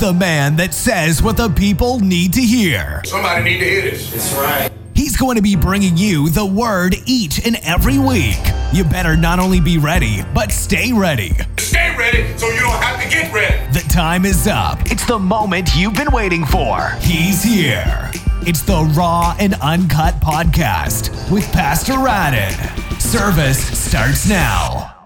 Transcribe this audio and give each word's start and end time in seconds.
the 0.00 0.12
man 0.14 0.56
that 0.56 0.72
says 0.72 1.22
what 1.22 1.36
the 1.36 1.50
people 1.50 2.00
need 2.00 2.32
to 2.32 2.40
hear. 2.40 3.02
Somebody 3.04 3.44
need 3.44 3.58
to 3.58 3.64
hear 3.66 3.82
this. 3.82 4.10
That's 4.10 4.32
right. 4.32 4.72
He's 4.94 5.14
going 5.14 5.36
to 5.36 5.42
be 5.42 5.56
bringing 5.56 5.96
you 5.98 6.30
the 6.30 6.44
word 6.44 6.96
each 7.04 7.46
and 7.46 7.56
every 7.62 7.98
week. 7.98 8.40
You 8.72 8.84
better 8.84 9.14
not 9.14 9.38
only 9.38 9.60
be 9.60 9.76
ready, 9.76 10.22
but 10.34 10.52
stay 10.52 10.92
ready. 10.92 11.36
Stay 11.58 11.94
ready 11.98 12.36
so 12.38 12.48
you 12.48 12.60
don't 12.60 12.82
have 12.82 13.02
to 13.02 13.08
get 13.10 13.32
ready. 13.32 13.72
The 13.72 13.86
time 13.90 14.24
is 14.24 14.46
up. 14.46 14.78
It's 14.90 15.04
the 15.06 15.18
moment 15.18 15.70
you've 15.76 15.94
been 15.94 16.10
waiting 16.12 16.46
for. 16.46 16.90
He's 17.00 17.42
here. 17.42 18.10
It's 18.42 18.62
the 18.62 18.90
Raw 18.96 19.36
and 19.38 19.54
Uncut 19.60 20.14
Podcast 20.14 21.30
with 21.30 21.44
Pastor 21.52 21.92
Radin. 21.92 23.00
Service 23.00 23.78
starts 23.78 24.28
now. 24.28 24.99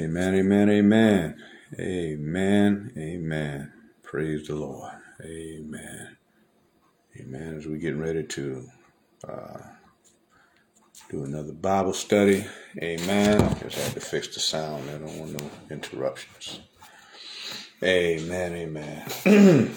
Amen, 0.00 0.34
amen, 0.34 0.70
amen. 0.70 1.42
Amen, 1.78 2.92
amen. 2.98 3.72
Praise 4.02 4.48
the 4.48 4.56
Lord. 4.56 4.92
Amen. 5.22 6.16
Amen. 7.20 7.56
As 7.58 7.66
we're 7.66 7.78
getting 7.78 8.00
ready 8.00 8.24
to 8.24 8.66
uh, 9.28 9.58
do 11.10 11.24
another 11.24 11.52
Bible 11.52 11.92
study. 11.92 12.46
Amen. 12.82 13.40
Just 13.60 13.78
had 13.78 13.94
to 13.94 14.00
fix 14.00 14.28
the 14.34 14.40
sound. 14.40 14.90
I 14.90 14.98
don't 14.98 15.18
want 15.18 15.40
no 15.40 15.50
interruptions. 15.70 16.60
Amen, 17.82 18.54
amen. 18.54 19.06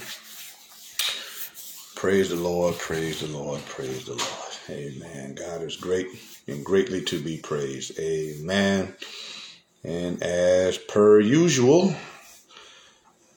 praise 1.96 2.30
the 2.30 2.38
Lord, 2.38 2.78
praise 2.80 3.22
the 3.22 3.28
Lord, 3.28 3.62
praise 3.66 4.06
the 4.06 4.16
Lord. 4.16 4.50
Amen. 4.70 5.36
God 5.36 5.64
is 5.64 5.78
great 5.78 6.08
and 6.48 6.66
greatly 6.66 7.04
to 7.06 7.22
be 7.22 7.38
praised. 7.40 8.00
Amen. 8.00 8.96
And 9.84 10.24
as 10.24 10.78
per 10.78 11.20
usual, 11.20 11.96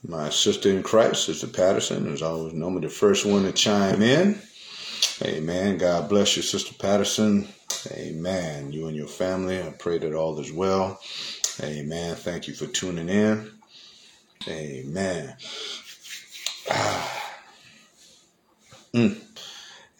my 0.06 0.30
sister 0.30 0.70
in 0.70 0.82
Christ, 0.82 1.24
Sister 1.24 1.48
Patterson, 1.48 2.06
is 2.08 2.22
always 2.22 2.52
normally 2.52 2.82
the 2.82 2.92
first 2.92 3.26
one 3.26 3.42
to 3.42 3.52
chime 3.52 4.02
in. 4.02 4.40
Amen. 5.22 5.78
God 5.78 6.08
bless 6.08 6.36
you, 6.36 6.42
Sister 6.42 6.74
Patterson. 6.74 7.48
Amen. 7.92 8.72
You 8.72 8.86
and 8.86 8.96
your 8.96 9.08
family, 9.08 9.60
I 9.60 9.70
pray 9.70 9.98
that 9.98 10.14
all 10.14 10.38
is 10.38 10.52
well. 10.52 11.00
Amen. 11.62 12.14
Thank 12.16 12.48
you 12.48 12.54
for 12.54 12.66
tuning 12.66 13.08
in. 13.08 13.50
Amen. 14.48 15.36
Ah. 16.70 17.34
Mm. 18.94 19.18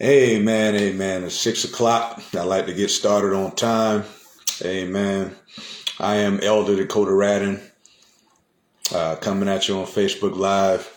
Amen. 0.01 0.75
Amen. 0.75 1.23
It's 1.23 1.35
six 1.35 1.63
o'clock. 1.65 2.21
I 2.33 2.43
like 2.43 2.67
to 2.67 2.73
get 2.73 2.89
started 2.91 3.33
on 3.33 3.55
time. 3.55 4.03
Amen. 4.63 5.35
I 5.99 6.17
am 6.17 6.39
Elder 6.41 6.75
Dakota 6.75 7.09
Radin, 7.09 7.59
uh, 8.93 9.15
coming 9.15 9.49
at 9.49 9.67
you 9.67 9.79
on 9.79 9.87
Facebook 9.87 10.37
Live. 10.37 10.93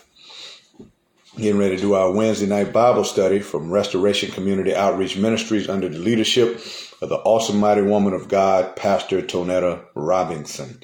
Getting 1.37 1.57
ready 1.57 1.77
to 1.77 1.81
do 1.81 1.95
our 1.95 2.11
Wednesday 2.11 2.45
night 2.45 2.71
Bible 2.71 3.03
study 3.03 3.39
from 3.39 3.71
Restoration 3.71 4.29
Community 4.29 4.75
Outreach 4.75 5.17
Ministries 5.17 5.67
under 5.67 5.89
the 5.89 5.97
leadership 5.97 6.61
of 7.01 7.09
the 7.09 7.15
awesome 7.15 7.59
mighty 7.59 7.81
woman 7.81 8.13
of 8.13 8.27
God, 8.27 8.75
Pastor 8.75 9.23
Tonetta 9.23 9.83
Robinson, 9.95 10.79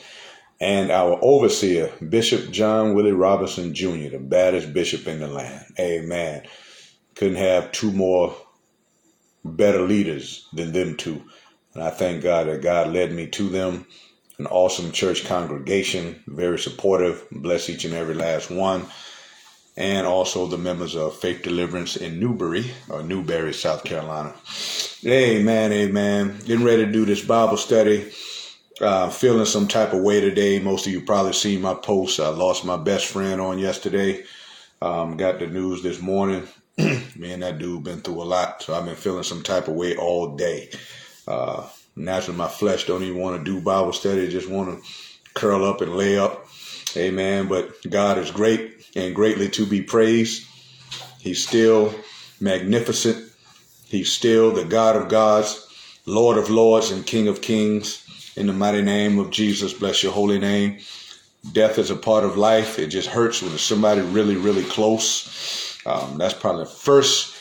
and 0.59 0.90
our 0.90 1.20
overseer, 1.22 1.94
Bishop 2.09 2.50
John 2.50 2.96
Willie 2.96 3.12
Robinson 3.12 3.76
Jr., 3.76 4.09
the 4.09 4.20
baddest 4.20 4.74
bishop 4.74 5.06
in 5.06 5.20
the 5.20 5.28
land. 5.28 5.64
Amen. 5.80 6.42
Couldn't 7.14 7.38
have 7.38 7.72
two 7.72 7.92
more 7.92 8.36
better 9.46 9.84
leaders 9.84 10.48
than 10.54 10.72
them 10.72 10.98
two. 10.98 11.22
And 11.75 11.84
I 11.84 11.91
thank 11.91 12.24
God 12.24 12.47
that 12.47 12.64
God 12.64 12.91
led 12.91 13.12
me 13.12 13.28
to 13.28 13.50
them 13.50 13.86
an 14.40 14.48
awesome 14.48 14.92
church 14.92 15.25
congregation, 15.25 16.24
very 16.28 16.59
supportive. 16.59 17.25
Bless 17.31 17.70
each 17.70 17.86
and 17.86 17.94
every 17.94 18.16
last 18.16 18.52
one. 18.52 18.86
And 19.75 20.08
also 20.08 20.48
the 20.48 20.58
members 20.58 20.96
of 20.96 21.20
Faith 21.20 21.44
Deliverance 21.44 21.96
in 21.96 22.20
Newberry, 22.20 22.72
or 22.90 23.03
Newberry, 23.03 23.53
South 23.53 23.84
Carolina. 23.84 24.34
Amen, 25.06 25.72
amen. 25.72 26.40
Getting 26.46 26.66
ready 26.66 26.86
to 26.86 26.92
do 26.92 27.06
this 27.06 27.24
Bible 27.24 27.58
study. 27.58 28.12
Uh, 28.81 29.09
feeling 29.09 29.46
some 29.46 29.68
type 29.68 29.94
of 29.94 30.02
way 30.02 30.22
today. 30.22 30.59
Most 30.59 30.86
of 30.86 30.94
you 30.94 31.02
probably 31.02 31.34
seen 31.34 31.62
my 31.62 31.74
post. 31.74 32.20
I 32.20 32.30
lost 32.30 32.64
my 32.64 32.78
best 32.78 33.08
friend 33.08 33.42
on 33.42 33.58
yesterday. 33.58 34.24
Um, 34.81 35.18
got 35.18 35.40
the 35.40 35.47
news 35.47 35.81
this 35.81 36.00
morning. 36.00 36.47
Me 36.78 37.31
and 37.31 37.42
that 37.42 37.58
dude 37.58 37.84
been 37.84 38.02
through 38.02 38.22
a 38.22 38.24
lot, 38.24 38.62
so 38.62 38.76
I've 38.76 38.86
been 38.86 38.96
feeling 38.96 39.24
some 39.24 39.42
type 39.42 39.68
of 39.68 39.74
way 39.74 39.96
all 39.96 40.36
day. 40.36 40.70
Uh, 41.28 41.68
naturally 41.97 42.38
my 42.38 42.47
flesh 42.47 42.85
don't 42.85 43.03
even 43.03 43.19
want 43.19 43.38
to 43.38 43.44
do 43.44 43.62
Bible 43.62 43.94
study, 43.94 44.28
just 44.28 44.50
want 44.50 44.84
to 44.84 44.90
curl 45.34 45.66
up 45.66 45.81
and 45.81 45.96
lay 45.96 46.18
up. 46.18 46.47
Amen. 46.96 47.47
But 47.47 47.75
God 47.90 48.18
is 48.18 48.31
great 48.31 48.88
and 48.96 49.16
greatly 49.16 49.50
to 49.50 49.66
be 49.66 49.81
praised. 49.81 50.47
He's 51.19 51.46
still 51.46 51.94
magnificent. 52.40 53.31
He's 53.88 54.12
still 54.12 54.52
the 54.52 54.66
God 54.66 54.96
of 54.96 55.09
gods, 55.09 56.02
Lord 56.06 56.38
of 56.38 56.50
lords, 56.50 56.91
and 56.91 57.06
King 57.06 57.28
of 57.28 57.41
kings. 57.41 58.03
In 58.35 58.47
the 58.47 58.53
mighty 58.53 58.81
name 58.81 59.18
of 59.18 59.31
Jesus, 59.31 59.74
bless 59.74 60.03
your 60.03 60.12
holy 60.12 60.40
name. 60.40 60.79
Death 61.53 61.78
is 61.79 61.90
a 61.90 61.96
part 61.96 62.24
of 62.24 62.38
life. 62.38 62.78
It 62.78 62.88
just 62.88 63.08
hurts 63.08 63.41
when 63.41 63.53
it's 63.53 63.64
somebody 63.64 64.02
really, 64.02 64.35
really 64.35 64.64
close. 64.64 65.79
Um, 65.85 66.18
that's 66.18 66.34
probably 66.34 66.66
the 66.66 66.69
first 66.69 67.37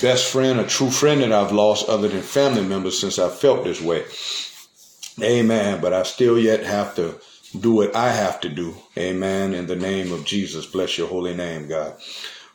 best 0.00 0.30
friend, 0.30 0.60
a 0.60 0.66
true 0.66 0.90
friend 0.90 1.22
that 1.22 1.32
I've 1.32 1.52
lost 1.52 1.88
other 1.88 2.08
than 2.08 2.22
family 2.22 2.62
members 2.62 2.98
since 2.98 3.18
I 3.18 3.28
felt 3.28 3.64
this 3.64 3.80
way. 3.80 4.04
Amen. 5.22 5.80
But 5.80 5.92
I 5.92 6.02
still 6.02 6.38
yet 6.38 6.64
have 6.64 6.94
to 6.96 7.18
do 7.58 7.72
what 7.72 7.94
I 7.94 8.10
have 8.10 8.40
to 8.42 8.48
do. 8.48 8.76
Amen. 8.98 9.54
In 9.54 9.66
the 9.66 9.76
name 9.76 10.12
of 10.12 10.24
Jesus, 10.24 10.66
bless 10.66 10.98
your 10.98 11.08
holy 11.08 11.34
name, 11.34 11.68
God. 11.68 11.96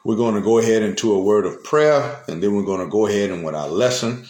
We're 0.04 0.16
going 0.16 0.36
to 0.36 0.42
go 0.42 0.58
ahead 0.58 0.84
into 0.84 1.14
a 1.14 1.22
word 1.22 1.46
of 1.46 1.64
prayer 1.64 2.24
and 2.28 2.42
then 2.42 2.56
we're 2.56 2.64
going 2.64 2.84
to 2.84 2.92
go 2.92 3.08
ahead 3.08 3.30
and 3.30 3.44
with 3.44 3.56
our 3.56 3.68
lesson. 3.70 4.26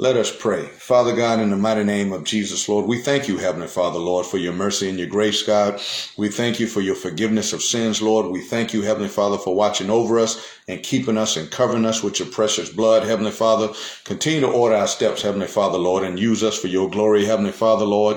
Let 0.00 0.16
us 0.16 0.34
pray. 0.34 0.64
Father 0.64 1.14
God, 1.14 1.40
in 1.40 1.50
the 1.50 1.58
mighty 1.58 1.84
name 1.84 2.10
of 2.14 2.24
Jesus, 2.24 2.66
Lord, 2.70 2.86
we 2.86 3.02
thank 3.02 3.28
you, 3.28 3.36
Heavenly 3.36 3.66
Father, 3.66 3.98
Lord, 3.98 4.24
for 4.24 4.38
your 4.38 4.54
mercy 4.54 4.88
and 4.88 4.98
your 4.98 5.08
grace, 5.08 5.42
God. 5.42 5.78
We 6.16 6.30
thank 6.30 6.58
you 6.58 6.68
for 6.68 6.80
your 6.80 6.94
forgiveness 6.94 7.52
of 7.52 7.62
sins, 7.62 8.00
Lord. 8.00 8.32
We 8.32 8.40
thank 8.40 8.72
you, 8.72 8.80
Heavenly 8.80 9.10
Father, 9.10 9.36
for 9.36 9.54
watching 9.54 9.90
over 9.90 10.18
us 10.18 10.42
and 10.66 10.82
keeping 10.82 11.18
us 11.18 11.36
and 11.36 11.50
covering 11.50 11.84
us 11.84 12.02
with 12.02 12.18
your 12.18 12.28
precious 12.28 12.70
blood, 12.70 13.04
Heavenly 13.04 13.30
Father. 13.30 13.74
Continue 14.04 14.40
to 14.40 14.48
order 14.48 14.74
our 14.74 14.86
steps, 14.86 15.20
Heavenly 15.20 15.48
Father, 15.48 15.76
Lord, 15.76 16.02
and 16.02 16.18
use 16.18 16.42
us 16.42 16.58
for 16.58 16.68
your 16.68 16.88
glory, 16.88 17.26
Heavenly 17.26 17.52
Father, 17.52 17.84
Lord. 17.84 18.16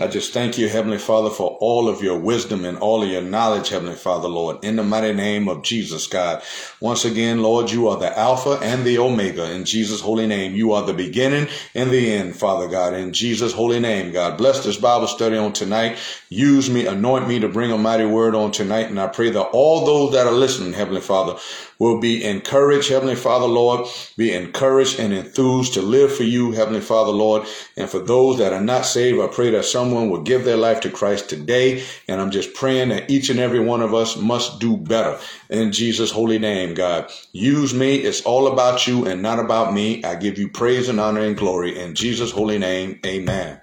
I 0.00 0.08
just 0.08 0.32
thank 0.32 0.58
you, 0.58 0.68
Heavenly 0.68 0.98
Father, 0.98 1.30
for 1.30 1.56
all 1.60 1.88
of 1.88 2.02
your 2.02 2.18
wisdom 2.18 2.64
and 2.64 2.76
all 2.78 3.04
of 3.04 3.08
your 3.08 3.22
knowledge, 3.22 3.68
Heavenly 3.68 3.94
Father, 3.94 4.28
Lord, 4.28 4.64
in 4.64 4.74
the 4.74 4.82
mighty 4.82 5.12
name 5.12 5.48
of 5.48 5.62
Jesus, 5.62 6.08
God. 6.08 6.42
Once 6.80 7.04
again, 7.04 7.40
Lord, 7.40 7.70
you 7.70 7.86
are 7.86 7.98
the 7.98 8.18
Alpha 8.18 8.58
and 8.62 8.84
the 8.84 8.98
Omega. 8.98 9.52
In 9.52 9.64
Jesus' 9.64 10.00
holy 10.00 10.26
name, 10.26 10.56
you 10.56 10.72
are 10.72 10.84
the 10.84 10.92
beginning 10.92 11.19
and 11.22 11.90
the 11.90 12.12
end, 12.12 12.36
Father 12.36 12.68
God. 12.68 12.94
In 12.94 13.12
Jesus' 13.12 13.52
holy 13.52 13.80
name, 13.80 14.12
God. 14.12 14.38
Bless 14.38 14.64
this 14.64 14.76
Bible 14.76 15.06
study 15.06 15.36
on 15.36 15.52
tonight. 15.52 15.98
Use 16.28 16.70
me, 16.70 16.86
anoint 16.86 17.28
me 17.28 17.38
to 17.40 17.48
bring 17.48 17.70
a 17.72 17.78
mighty 17.78 18.06
word 18.06 18.34
on 18.34 18.52
tonight. 18.52 18.86
And 18.86 19.00
I 19.00 19.06
pray 19.08 19.30
that 19.30 19.50
all 19.52 19.84
those 19.84 20.12
that 20.12 20.26
are 20.26 20.32
listening, 20.32 20.72
Heavenly 20.72 21.00
Father, 21.00 21.38
will 21.78 21.98
be 21.98 22.22
encouraged, 22.24 22.90
Heavenly 22.90 23.16
Father, 23.16 23.46
Lord, 23.46 23.88
be 24.16 24.32
encouraged 24.32 25.00
and 25.00 25.14
enthused 25.14 25.74
to 25.74 25.82
live 25.82 26.14
for 26.14 26.24
you, 26.24 26.52
Heavenly 26.52 26.82
Father, 26.82 27.10
Lord. 27.10 27.46
And 27.76 27.88
for 27.88 28.00
those 28.00 28.38
that 28.38 28.52
are 28.52 28.60
not 28.60 28.84
saved, 28.84 29.18
I 29.18 29.26
pray 29.28 29.50
that 29.50 29.64
someone 29.64 30.10
will 30.10 30.22
give 30.22 30.44
their 30.44 30.58
life 30.58 30.80
to 30.82 30.90
Christ 30.90 31.30
today. 31.30 31.82
And 32.06 32.20
I'm 32.20 32.30
just 32.30 32.54
praying 32.54 32.90
that 32.90 33.10
each 33.10 33.30
and 33.30 33.40
every 33.40 33.60
one 33.60 33.80
of 33.80 33.94
us 33.94 34.16
must 34.16 34.60
do 34.60 34.76
better. 34.76 35.18
In 35.50 35.72
Jesus' 35.72 36.12
holy 36.12 36.38
name, 36.38 36.74
God. 36.74 37.10
Use 37.32 37.74
me. 37.74 37.96
It's 37.96 38.22
all 38.22 38.46
about 38.46 38.86
you 38.86 39.06
and 39.06 39.20
not 39.20 39.40
about 39.40 39.74
me. 39.74 40.02
I 40.04 40.14
give 40.14 40.38
you 40.38 40.48
praise 40.48 40.88
and 40.88 41.00
honor 41.00 41.22
and 41.22 41.36
glory. 41.36 41.78
In 41.78 41.94
Jesus' 41.96 42.30
holy 42.30 42.58
name, 42.58 43.00
amen. 43.04 43.60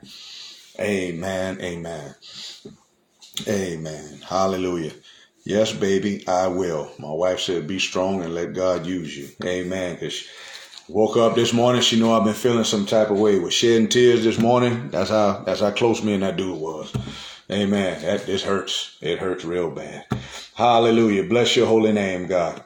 Amen. 0.79 1.61
Amen. 1.61 2.15
Amen. 3.47 4.19
Hallelujah. 4.27 4.91
Yes, 5.45 5.71
baby, 5.71 6.27
I 6.27 6.47
will. 6.47 6.91
My 6.99 7.11
wife 7.11 7.39
said, 7.39 7.67
be 7.67 7.79
strong 7.79 8.21
and 8.21 8.35
let 8.35 8.53
God 8.53 8.85
use 8.85 9.17
you. 9.17 9.29
Amen. 9.45 9.95
Because 9.95 10.27
woke 10.89 11.15
up 11.15 11.35
this 11.35 11.53
morning, 11.53 11.81
she 11.81 11.97
know 11.97 12.13
I've 12.13 12.25
been 12.25 12.33
feeling 12.33 12.65
some 12.65 12.85
type 12.85 13.11
of 13.11 13.19
way. 13.19 13.39
Was 13.39 13.53
shedding 13.53 13.87
tears 13.87 14.25
this 14.25 14.39
morning. 14.39 14.89
That's 14.89 15.09
how 15.09 15.43
that's 15.45 15.61
how 15.61 15.71
close 15.71 16.03
me 16.03 16.15
and 16.15 16.23
that 16.23 16.35
dude 16.35 16.59
was. 16.59 16.93
Amen. 17.49 18.01
That 18.01 18.25
this 18.25 18.43
hurts. 18.43 18.97
It 18.99 19.19
hurts 19.19 19.45
real 19.45 19.71
bad. 19.71 20.05
Hallelujah. 20.57 21.23
Bless 21.25 21.55
your 21.55 21.67
holy 21.67 21.91
name, 21.93 22.27
God. 22.27 22.63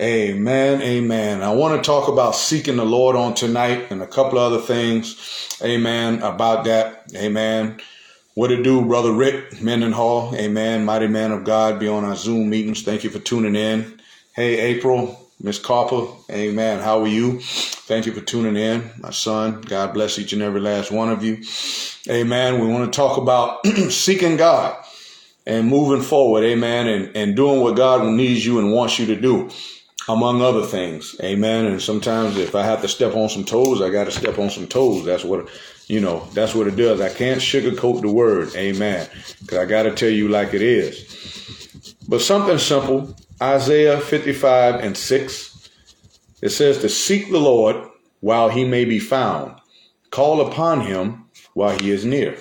Amen. 0.00 0.82
Amen. 0.82 1.42
I 1.42 1.52
want 1.52 1.76
to 1.76 1.86
talk 1.86 2.08
about 2.08 2.36
seeking 2.36 2.76
the 2.76 2.86
Lord 2.86 3.16
on 3.16 3.34
tonight 3.34 3.88
and 3.90 4.02
a 4.02 4.06
couple 4.06 4.38
other 4.38 4.60
things. 4.60 5.58
Amen. 5.62 6.22
About 6.22 6.64
that. 6.66 7.04
Amen 7.16 7.76
What 8.34 8.52
it 8.52 8.62
do, 8.64 8.84
Brother 8.84 9.12
Rick 9.12 9.62
Mendenhall? 9.62 10.34
Amen. 10.36 10.86
Mighty 10.86 11.08
man 11.08 11.32
of 11.32 11.44
God, 11.44 11.80
be 11.80 11.88
on 11.88 12.04
our 12.04 12.16
Zoom 12.16 12.50
meetings. 12.50 12.82
Thank 12.82 13.04
you 13.04 13.10
for 13.10 13.20
tuning 13.20 13.56
in. 13.56 14.00
Hey, 14.34 14.58
April, 14.60 15.30
Miss 15.42 15.58
Carper, 15.58 16.06
amen. 16.30 16.80
How 16.80 17.00
are 17.02 17.08
you? 17.08 17.40
Thank 17.40 18.06
you 18.06 18.12
for 18.12 18.22
tuning 18.22 18.56
in. 18.56 18.90
My 19.00 19.10
son, 19.10 19.60
God 19.62 19.94
bless 19.94 20.18
each 20.18 20.32
and 20.32 20.42
every 20.42 20.60
last 20.60 20.90
one 20.90 21.10
of 21.10 21.24
you. 21.24 21.44
Amen. 22.10 22.60
We 22.60 22.68
want 22.68 22.92
to 22.92 22.96
talk 22.96 23.18
about 23.18 23.66
seeking 23.90 24.38
God 24.38 24.76
and 25.48 25.66
moving 25.66 26.02
forward, 26.02 26.44
amen, 26.44 26.86
and, 26.86 27.16
and 27.16 27.34
doing 27.34 27.62
what 27.62 27.74
God 27.74 28.06
needs 28.06 28.44
you 28.44 28.58
and 28.58 28.70
wants 28.70 28.98
you 28.98 29.06
to 29.06 29.16
do, 29.18 29.48
among 30.06 30.42
other 30.42 30.64
things, 30.64 31.16
amen. 31.22 31.64
And 31.64 31.80
sometimes 31.80 32.36
if 32.36 32.54
I 32.54 32.62
have 32.62 32.82
to 32.82 32.88
step 32.88 33.16
on 33.16 33.30
some 33.30 33.44
toes, 33.44 33.80
I 33.80 33.88
got 33.88 34.04
to 34.04 34.10
step 34.10 34.38
on 34.38 34.50
some 34.50 34.66
toes. 34.68 35.06
That's 35.06 35.24
what 35.24 35.48
you 35.86 36.00
know, 36.00 36.28
that's 36.34 36.54
what 36.54 36.66
it 36.66 36.76
does. 36.76 37.00
I 37.00 37.08
can't 37.08 37.40
sugarcoat 37.40 38.02
the 38.02 38.12
word, 38.12 38.54
amen, 38.54 39.08
because 39.40 39.56
I 39.58 39.64
got 39.64 39.84
to 39.84 39.94
tell 39.94 40.10
you 40.10 40.28
like 40.28 40.52
it 40.52 40.60
is. 40.60 41.94
But 42.06 42.20
something 42.20 42.58
simple, 42.58 43.16
Isaiah 43.40 43.98
55 43.98 44.74
and 44.76 44.96
6, 44.96 45.70
it 46.42 46.50
says 46.50 46.78
to 46.78 46.90
seek 46.90 47.30
the 47.30 47.40
Lord 47.40 47.76
while 48.20 48.50
he 48.50 48.66
may 48.66 48.84
be 48.84 48.98
found, 48.98 49.58
call 50.10 50.46
upon 50.46 50.82
him 50.82 51.24
while 51.54 51.78
he 51.78 51.90
is 51.90 52.04
near. 52.04 52.36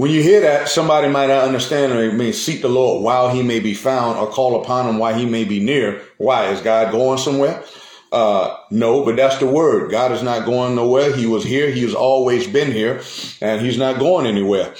When 0.00 0.10
you 0.10 0.22
hear 0.22 0.40
that, 0.40 0.70
somebody 0.70 1.08
might 1.08 1.26
not 1.26 1.44
understand 1.44 1.92
it 1.92 2.14
means 2.14 2.40
seek 2.40 2.62
the 2.62 2.70
Lord 2.70 3.04
while 3.04 3.28
he 3.28 3.42
may 3.42 3.60
be 3.60 3.74
found 3.74 4.18
or 4.18 4.26
call 4.28 4.58
upon 4.62 4.88
him 4.88 4.96
while 4.96 5.12
he 5.12 5.26
may 5.26 5.44
be 5.44 5.60
near. 5.60 6.00
Why? 6.16 6.46
Is 6.46 6.62
God 6.62 6.90
going 6.90 7.18
somewhere? 7.18 7.62
Uh, 8.10 8.56
no, 8.70 9.04
but 9.04 9.16
that's 9.16 9.36
the 9.36 9.46
word. 9.46 9.90
God 9.90 10.12
is 10.12 10.22
not 10.22 10.46
going 10.46 10.74
nowhere. 10.74 11.14
He 11.14 11.26
was 11.26 11.44
here. 11.44 11.70
He 11.70 11.82
has 11.82 11.94
always 11.94 12.46
been 12.46 12.72
here 12.72 13.02
and 13.42 13.60
he's 13.60 13.76
not 13.76 13.98
going 13.98 14.24
anywhere. 14.24 14.74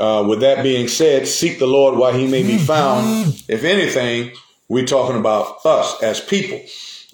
Uh, 0.00 0.26
with 0.28 0.40
that 0.40 0.64
being 0.64 0.88
said, 0.88 1.28
seek 1.28 1.60
the 1.60 1.68
Lord 1.68 1.96
while 1.96 2.12
he 2.12 2.26
may 2.26 2.42
be 2.42 2.58
found. 2.58 3.40
If 3.48 3.62
anything, 3.62 4.32
we're 4.68 4.86
talking 4.86 5.16
about 5.16 5.64
us 5.64 6.02
as 6.02 6.20
people 6.20 6.60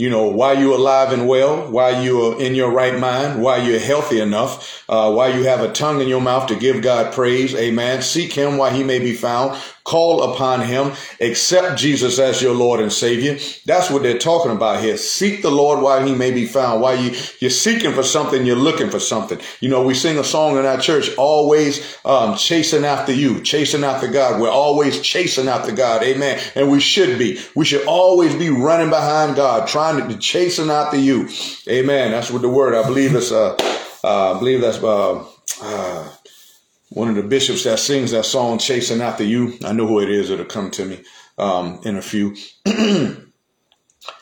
you 0.00 0.08
know, 0.08 0.24
why 0.24 0.54
you're 0.54 0.76
alive 0.76 1.12
and 1.12 1.28
well, 1.28 1.70
why 1.70 2.00
you're 2.00 2.40
in 2.40 2.54
your 2.54 2.70
right 2.70 2.98
mind, 2.98 3.42
why 3.42 3.58
you're 3.58 3.78
healthy 3.78 4.18
enough, 4.18 4.82
uh, 4.88 5.12
why 5.12 5.28
you 5.28 5.44
have 5.44 5.60
a 5.60 5.70
tongue 5.70 6.00
in 6.00 6.08
your 6.08 6.22
mouth 6.22 6.46
to 6.46 6.56
give 6.56 6.80
God 6.80 7.12
praise. 7.12 7.54
Amen. 7.54 8.00
Seek 8.00 8.32
him 8.32 8.56
while 8.56 8.72
he 8.72 8.82
may 8.82 8.98
be 8.98 9.12
found. 9.12 9.60
Call 9.84 10.34
upon 10.34 10.60
him. 10.60 10.92
Accept 11.20 11.78
Jesus 11.78 12.18
as 12.18 12.42
your 12.42 12.54
Lord 12.54 12.80
and 12.80 12.92
Savior. 12.92 13.38
That's 13.64 13.90
what 13.90 14.02
they're 14.02 14.18
talking 14.18 14.52
about 14.52 14.82
here. 14.82 14.96
Seek 14.96 15.42
the 15.42 15.50
Lord 15.50 15.82
while 15.82 16.06
he 16.06 16.14
may 16.14 16.30
be 16.30 16.46
found. 16.46 16.82
While 16.82 17.02
you, 17.02 17.16
you're 17.40 17.50
seeking 17.50 17.92
for 17.92 18.02
something, 18.02 18.44
you're 18.44 18.56
looking 18.56 18.90
for 18.90 19.00
something. 19.00 19.38
You 19.60 19.70
know, 19.70 19.82
we 19.82 19.94
sing 19.94 20.18
a 20.18 20.24
song 20.24 20.58
in 20.58 20.66
our 20.66 20.78
church, 20.78 21.10
always 21.16 21.96
um, 22.04 22.36
chasing 22.36 22.84
after 22.84 23.12
you, 23.12 23.40
chasing 23.42 23.82
after 23.82 24.06
God. 24.06 24.40
We're 24.40 24.50
always 24.50 25.00
chasing 25.00 25.48
after 25.48 25.72
God. 25.72 26.02
Amen. 26.02 26.40
And 26.54 26.70
we 26.70 26.80
should 26.80 27.18
be. 27.18 27.40
We 27.56 27.64
should 27.64 27.86
always 27.86 28.34
be 28.34 28.50
running 28.50 28.90
behind 28.90 29.36
God, 29.36 29.66
trying 29.66 30.00
to 30.00 30.06
be 30.06 30.16
chasing 30.16 30.70
after 30.70 30.98
you. 30.98 31.28
Amen. 31.68 32.12
That's 32.12 32.30
what 32.30 32.42
the 32.42 32.48
word. 32.48 32.74
I 32.74 32.86
believe 32.86 33.14
it's 33.14 33.32
uh, 33.32 33.56
uh 34.04 34.34
I 34.34 34.38
believe 34.38 34.60
that's 34.60 34.82
uh, 34.82 35.24
uh, 35.62 36.08
one 36.90 37.08
of 37.08 37.16
the 37.16 37.22
bishops 37.22 37.64
that 37.64 37.80
sings 37.80 38.12
that 38.12 38.26
song 38.26 38.58
"Chasing 38.58 39.00
After 39.00 39.24
You." 39.24 39.58
I 39.64 39.72
know 39.72 39.86
who 39.86 40.00
it 40.00 40.10
is. 40.10 40.30
It'll 40.30 40.44
come 40.44 40.70
to 40.72 40.84
me 40.84 41.02
um, 41.38 41.80
in 41.84 41.96
a 41.96 42.02
few. 42.02 42.36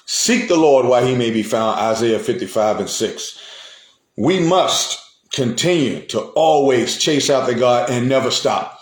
Seek 0.06 0.48
the 0.48 0.56
Lord 0.56 0.86
while 0.86 1.06
He 1.06 1.16
may 1.16 1.30
be 1.30 1.42
found. 1.42 1.80
Isaiah 1.80 2.18
fifty-five 2.18 2.80
and 2.80 2.90
six. 2.90 3.38
We 4.16 4.40
must 4.40 4.98
continue 5.32 6.06
to 6.06 6.20
always 6.20 6.98
chase 6.98 7.30
after 7.30 7.54
God 7.54 7.90
and 7.90 8.08
never 8.08 8.30
stop 8.30 8.77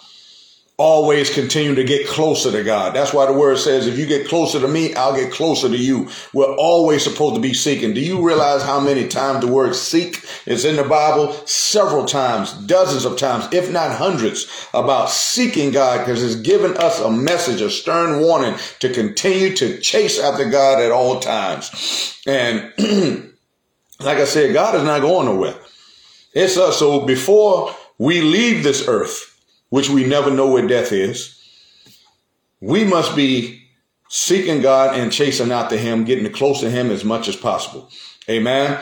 always 0.78 1.32
continue 1.32 1.74
to 1.74 1.84
get 1.84 2.06
closer 2.06 2.52
to 2.52 2.62
God. 2.62 2.94
That's 2.94 3.14
why 3.14 3.24
the 3.24 3.32
word 3.32 3.56
says, 3.58 3.86
if 3.86 3.98
you 3.98 4.04
get 4.04 4.28
closer 4.28 4.60
to 4.60 4.68
me, 4.68 4.94
I'll 4.94 5.16
get 5.16 5.32
closer 5.32 5.70
to 5.70 5.76
you. 5.76 6.10
We're 6.34 6.54
always 6.54 7.02
supposed 7.02 7.34
to 7.34 7.40
be 7.40 7.54
seeking. 7.54 7.94
Do 7.94 8.00
you 8.00 8.26
realize 8.26 8.62
how 8.62 8.78
many 8.78 9.08
times 9.08 9.40
the 9.40 9.50
word 9.50 9.74
seek 9.74 10.22
is 10.44 10.66
in 10.66 10.76
the 10.76 10.84
Bible? 10.84 11.32
Several 11.46 12.04
times, 12.04 12.52
dozens 12.52 13.06
of 13.06 13.18
times, 13.18 13.48
if 13.52 13.72
not 13.72 13.96
hundreds, 13.96 14.68
about 14.74 15.08
seeking 15.08 15.70
God 15.70 16.00
because 16.00 16.22
it's 16.22 16.42
given 16.46 16.76
us 16.76 17.00
a 17.00 17.10
message, 17.10 17.62
a 17.62 17.70
stern 17.70 18.20
warning 18.20 18.54
to 18.80 18.92
continue 18.92 19.56
to 19.56 19.80
chase 19.80 20.20
after 20.20 20.50
God 20.50 20.80
at 20.80 20.92
all 20.92 21.20
times. 21.20 22.20
And 22.26 22.70
like 24.00 24.18
I 24.18 24.26
said, 24.26 24.52
God 24.52 24.74
is 24.74 24.82
not 24.82 25.00
going 25.00 25.24
nowhere. 25.24 25.54
It's 26.34 26.58
us. 26.58 26.78
So 26.78 27.06
before 27.06 27.74
we 27.96 28.20
leave 28.20 28.62
this 28.62 28.86
earth, 28.86 29.32
which 29.68 29.88
we 29.88 30.04
never 30.04 30.30
know 30.30 30.50
where 30.50 30.66
death 30.66 30.92
is. 30.92 31.32
We 32.60 32.84
must 32.84 33.14
be 33.14 33.62
seeking 34.08 34.62
God 34.62 34.98
and 34.98 35.12
chasing 35.12 35.52
after 35.52 35.76
Him, 35.76 36.04
getting 36.04 36.30
close 36.32 36.60
to 36.60 36.70
Him 36.70 36.90
as 36.90 37.04
much 37.04 37.28
as 37.28 37.36
possible. 37.36 37.90
Amen. 38.28 38.80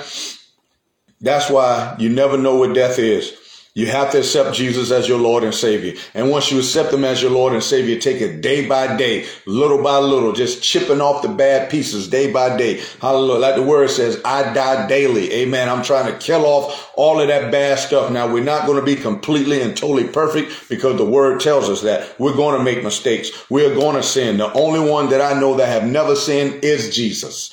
That's 1.20 1.50
why 1.50 1.96
you 1.98 2.08
never 2.08 2.36
know 2.36 2.56
what 2.56 2.74
death 2.74 2.98
is. 2.98 3.36
You 3.76 3.88
have 3.88 4.12
to 4.12 4.18
accept 4.18 4.54
Jesus 4.54 4.92
as 4.92 5.08
your 5.08 5.18
Lord 5.18 5.42
and 5.42 5.52
Savior. 5.52 5.94
And 6.14 6.30
once 6.30 6.52
you 6.52 6.60
accept 6.60 6.92
Him 6.92 7.04
as 7.04 7.20
your 7.20 7.32
Lord 7.32 7.54
and 7.54 7.62
Savior, 7.62 7.98
take 7.98 8.20
it 8.20 8.40
day 8.40 8.68
by 8.68 8.96
day, 8.96 9.26
little 9.46 9.82
by 9.82 9.98
little, 9.98 10.32
just 10.32 10.62
chipping 10.62 11.00
off 11.00 11.22
the 11.22 11.28
bad 11.28 11.72
pieces 11.72 12.06
day 12.06 12.30
by 12.30 12.56
day. 12.56 12.80
Hallelujah. 13.00 13.40
Like 13.40 13.56
the 13.56 13.64
word 13.64 13.90
says, 13.90 14.20
I 14.24 14.52
die 14.54 14.86
daily. 14.86 15.32
Amen. 15.32 15.68
I'm 15.68 15.82
trying 15.82 16.06
to 16.12 16.16
kill 16.16 16.46
off 16.46 16.92
all 16.94 17.20
of 17.20 17.26
that 17.26 17.50
bad 17.50 17.80
stuff. 17.80 18.12
Now, 18.12 18.32
we're 18.32 18.44
not 18.44 18.66
going 18.66 18.78
to 18.78 18.86
be 18.86 18.94
completely 18.94 19.60
and 19.60 19.76
totally 19.76 20.06
perfect 20.06 20.68
because 20.68 20.96
the 20.96 21.04
word 21.04 21.40
tells 21.40 21.68
us 21.68 21.82
that 21.82 22.14
we're 22.20 22.36
going 22.36 22.56
to 22.56 22.62
make 22.62 22.84
mistakes. 22.84 23.32
We're 23.50 23.74
going 23.74 23.96
to 23.96 24.04
sin. 24.04 24.36
The 24.36 24.52
only 24.52 24.88
one 24.88 25.08
that 25.08 25.20
I 25.20 25.40
know 25.40 25.56
that 25.56 25.66
have 25.66 25.84
never 25.90 26.14
sinned 26.14 26.62
is 26.62 26.94
Jesus. 26.94 27.52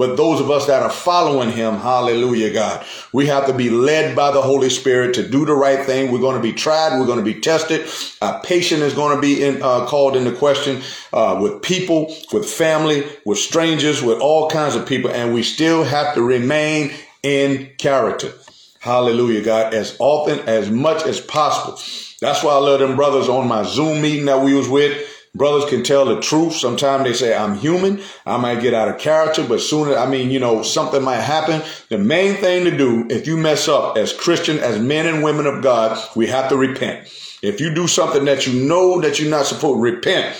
But 0.00 0.16
those 0.16 0.40
of 0.40 0.50
us 0.50 0.64
that 0.64 0.82
are 0.82 0.88
following 0.88 1.52
him, 1.52 1.74
hallelujah, 1.74 2.54
God, 2.54 2.86
we 3.12 3.26
have 3.26 3.46
to 3.48 3.52
be 3.52 3.68
led 3.68 4.16
by 4.16 4.30
the 4.30 4.40
Holy 4.40 4.70
Spirit 4.70 5.14
to 5.16 5.28
do 5.28 5.44
the 5.44 5.52
right 5.52 5.84
thing. 5.84 6.10
We're 6.10 6.20
going 6.20 6.36
to 6.36 6.42
be 6.42 6.54
tried. 6.54 6.98
We're 6.98 7.04
going 7.04 7.18
to 7.18 7.34
be 7.34 7.38
tested. 7.38 7.86
Our 8.22 8.40
patience 8.40 8.80
is 8.80 8.94
going 8.94 9.14
to 9.14 9.20
be 9.20 9.44
in, 9.44 9.62
uh, 9.62 9.84
called 9.84 10.16
into 10.16 10.32
question 10.32 10.80
uh, 11.12 11.38
with 11.38 11.60
people, 11.60 12.16
with 12.32 12.48
family, 12.48 13.04
with 13.26 13.36
strangers, 13.36 14.02
with 14.02 14.20
all 14.20 14.48
kinds 14.48 14.74
of 14.74 14.86
people. 14.86 15.10
And 15.10 15.34
we 15.34 15.42
still 15.42 15.84
have 15.84 16.14
to 16.14 16.22
remain 16.22 16.92
in 17.22 17.70
character. 17.76 18.32
Hallelujah, 18.78 19.42
God, 19.42 19.74
as 19.74 19.96
often, 19.98 20.38
as 20.48 20.70
much 20.70 21.04
as 21.04 21.20
possible. 21.20 21.78
That's 22.22 22.42
why 22.42 22.54
I 22.54 22.58
love 22.58 22.80
them 22.80 22.96
brothers 22.96 23.28
on 23.28 23.46
my 23.46 23.64
Zoom 23.64 24.00
meeting 24.00 24.24
that 24.24 24.42
we 24.42 24.54
was 24.54 24.66
with. 24.66 25.06
Brothers 25.34 25.70
can 25.70 25.84
tell 25.84 26.06
the 26.06 26.20
truth. 26.20 26.54
Sometimes 26.54 27.04
they 27.04 27.12
say, 27.12 27.36
I'm 27.36 27.56
human. 27.56 28.02
I 28.26 28.36
might 28.36 28.60
get 28.60 28.74
out 28.74 28.88
of 28.88 28.98
character, 28.98 29.46
but 29.46 29.60
sooner, 29.60 29.96
I 29.96 30.06
mean, 30.06 30.30
you 30.30 30.40
know, 30.40 30.62
something 30.62 31.02
might 31.02 31.20
happen. 31.20 31.62
The 31.88 31.98
main 31.98 32.34
thing 32.34 32.64
to 32.64 32.76
do, 32.76 33.06
if 33.08 33.28
you 33.28 33.36
mess 33.36 33.68
up 33.68 33.96
as 33.96 34.12
Christian, 34.12 34.58
as 34.58 34.80
men 34.80 35.06
and 35.06 35.22
women 35.22 35.46
of 35.46 35.62
God, 35.62 35.98
we 36.16 36.26
have 36.26 36.48
to 36.48 36.56
repent. 36.56 37.06
If 37.42 37.60
you 37.60 37.72
do 37.74 37.86
something 37.86 38.24
that 38.24 38.46
you 38.46 38.66
know 38.66 39.00
that 39.00 39.20
you're 39.20 39.30
not 39.30 39.46
supposed 39.46 39.76
to 39.76 39.80
repent, 39.80 40.36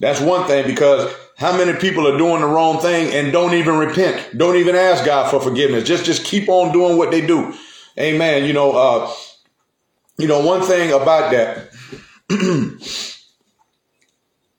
that's 0.00 0.20
one 0.20 0.46
thing 0.48 0.66
because 0.66 1.14
how 1.36 1.56
many 1.56 1.78
people 1.78 2.06
are 2.06 2.18
doing 2.18 2.40
the 2.40 2.46
wrong 2.46 2.80
thing 2.80 3.12
and 3.12 3.32
don't 3.32 3.54
even 3.54 3.78
repent? 3.78 4.36
Don't 4.36 4.56
even 4.56 4.74
ask 4.74 5.04
God 5.04 5.30
for 5.30 5.40
forgiveness. 5.40 5.84
Just, 5.84 6.04
just 6.04 6.24
keep 6.24 6.48
on 6.48 6.72
doing 6.72 6.98
what 6.98 7.10
they 7.10 7.24
do. 7.24 7.54
Amen. 7.98 8.44
You 8.44 8.52
know, 8.52 8.72
uh, 8.72 9.12
you 10.18 10.26
know, 10.26 10.44
one 10.44 10.62
thing 10.62 10.92
about 10.92 11.30
that, 11.32 11.70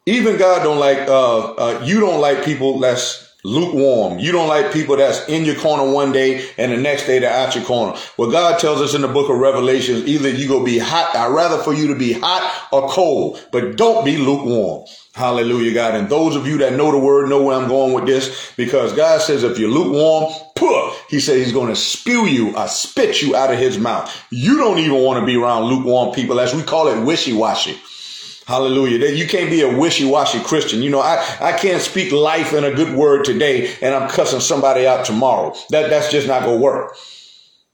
even 0.05 0.37
God 0.37 0.63
don't 0.63 0.79
like 0.79 1.07
uh, 1.07 1.53
uh, 1.53 1.81
you 1.83 1.99
don't 1.99 2.19
like 2.19 2.43
people 2.43 2.79
that's 2.79 3.33
lukewarm. 3.45 4.19
You 4.19 4.31
don't 4.31 4.47
like 4.47 4.71
people 4.71 4.95
that's 4.95 5.27
in 5.27 5.43
your 5.45 5.55
corner 5.55 5.91
one 5.91 6.11
day 6.11 6.49
and 6.57 6.71
the 6.71 6.77
next 6.77 7.05
day 7.05 7.19
they're 7.19 7.33
out 7.33 7.55
your 7.55 7.63
corner. 7.65 7.97
Well, 8.17 8.31
God 8.31 8.59
tells 8.59 8.81
us 8.81 8.93
in 8.93 9.01
the 9.01 9.07
book 9.07 9.29
of 9.29 9.37
Revelations, 9.37 10.05
either 10.05 10.29
you 10.29 10.47
go 10.47 10.63
be 10.63 10.77
hot. 10.77 11.15
I'd 11.15 11.33
rather 11.33 11.61
for 11.61 11.73
you 11.73 11.87
to 11.87 11.95
be 11.95 12.13
hot 12.13 12.69
or 12.71 12.87
cold, 12.89 13.45
but 13.51 13.75
don't 13.75 14.05
be 14.05 14.17
lukewarm. 14.17 14.85
Hallelujah, 15.13 15.73
God. 15.73 15.95
And 15.95 16.09
those 16.09 16.35
of 16.35 16.47
you 16.47 16.57
that 16.59 16.73
know 16.73 16.91
the 16.91 16.97
word 16.97 17.29
know 17.29 17.43
where 17.43 17.57
I'm 17.57 17.67
going 17.67 17.93
with 17.93 18.05
this 18.05 18.51
because 18.55 18.93
God 18.93 19.21
says 19.21 19.43
if 19.43 19.59
you're 19.59 19.69
lukewarm, 19.69 20.33
puh, 20.55 20.91
he 21.09 21.19
says 21.19 21.43
he's 21.43 21.53
going 21.53 21.69
to 21.69 21.75
spew 21.75 22.25
you 22.25 22.55
or 22.57 22.67
spit 22.67 23.21
you 23.21 23.35
out 23.35 23.53
of 23.53 23.59
his 23.59 23.77
mouth. 23.77 24.11
You 24.31 24.57
don't 24.57 24.79
even 24.79 25.03
want 25.03 25.19
to 25.19 25.25
be 25.25 25.35
around 25.35 25.65
lukewarm 25.65 26.15
people 26.15 26.39
as 26.39 26.55
we 26.55 26.63
call 26.63 26.87
it 26.87 27.05
wishy-washy. 27.05 27.77
Hallelujah. 28.45 29.09
You 29.11 29.27
can't 29.27 29.49
be 29.49 29.61
a 29.61 29.77
wishy-washy 29.77 30.41
Christian. 30.41 30.81
You 30.81 30.89
know, 30.89 30.99
I, 30.99 31.23
I 31.39 31.53
can't 31.53 31.81
speak 31.81 32.11
life 32.11 32.53
in 32.53 32.63
a 32.63 32.73
good 32.73 32.95
word 32.95 33.23
today 33.23 33.73
and 33.81 33.95
I'm 33.95 34.09
cussing 34.09 34.41
somebody 34.41 34.85
out 34.85 35.05
tomorrow. 35.05 35.55
That, 35.69 35.89
that's 35.89 36.11
just 36.11 36.27
not 36.27 36.45
to 36.45 36.57
work. 36.57 36.95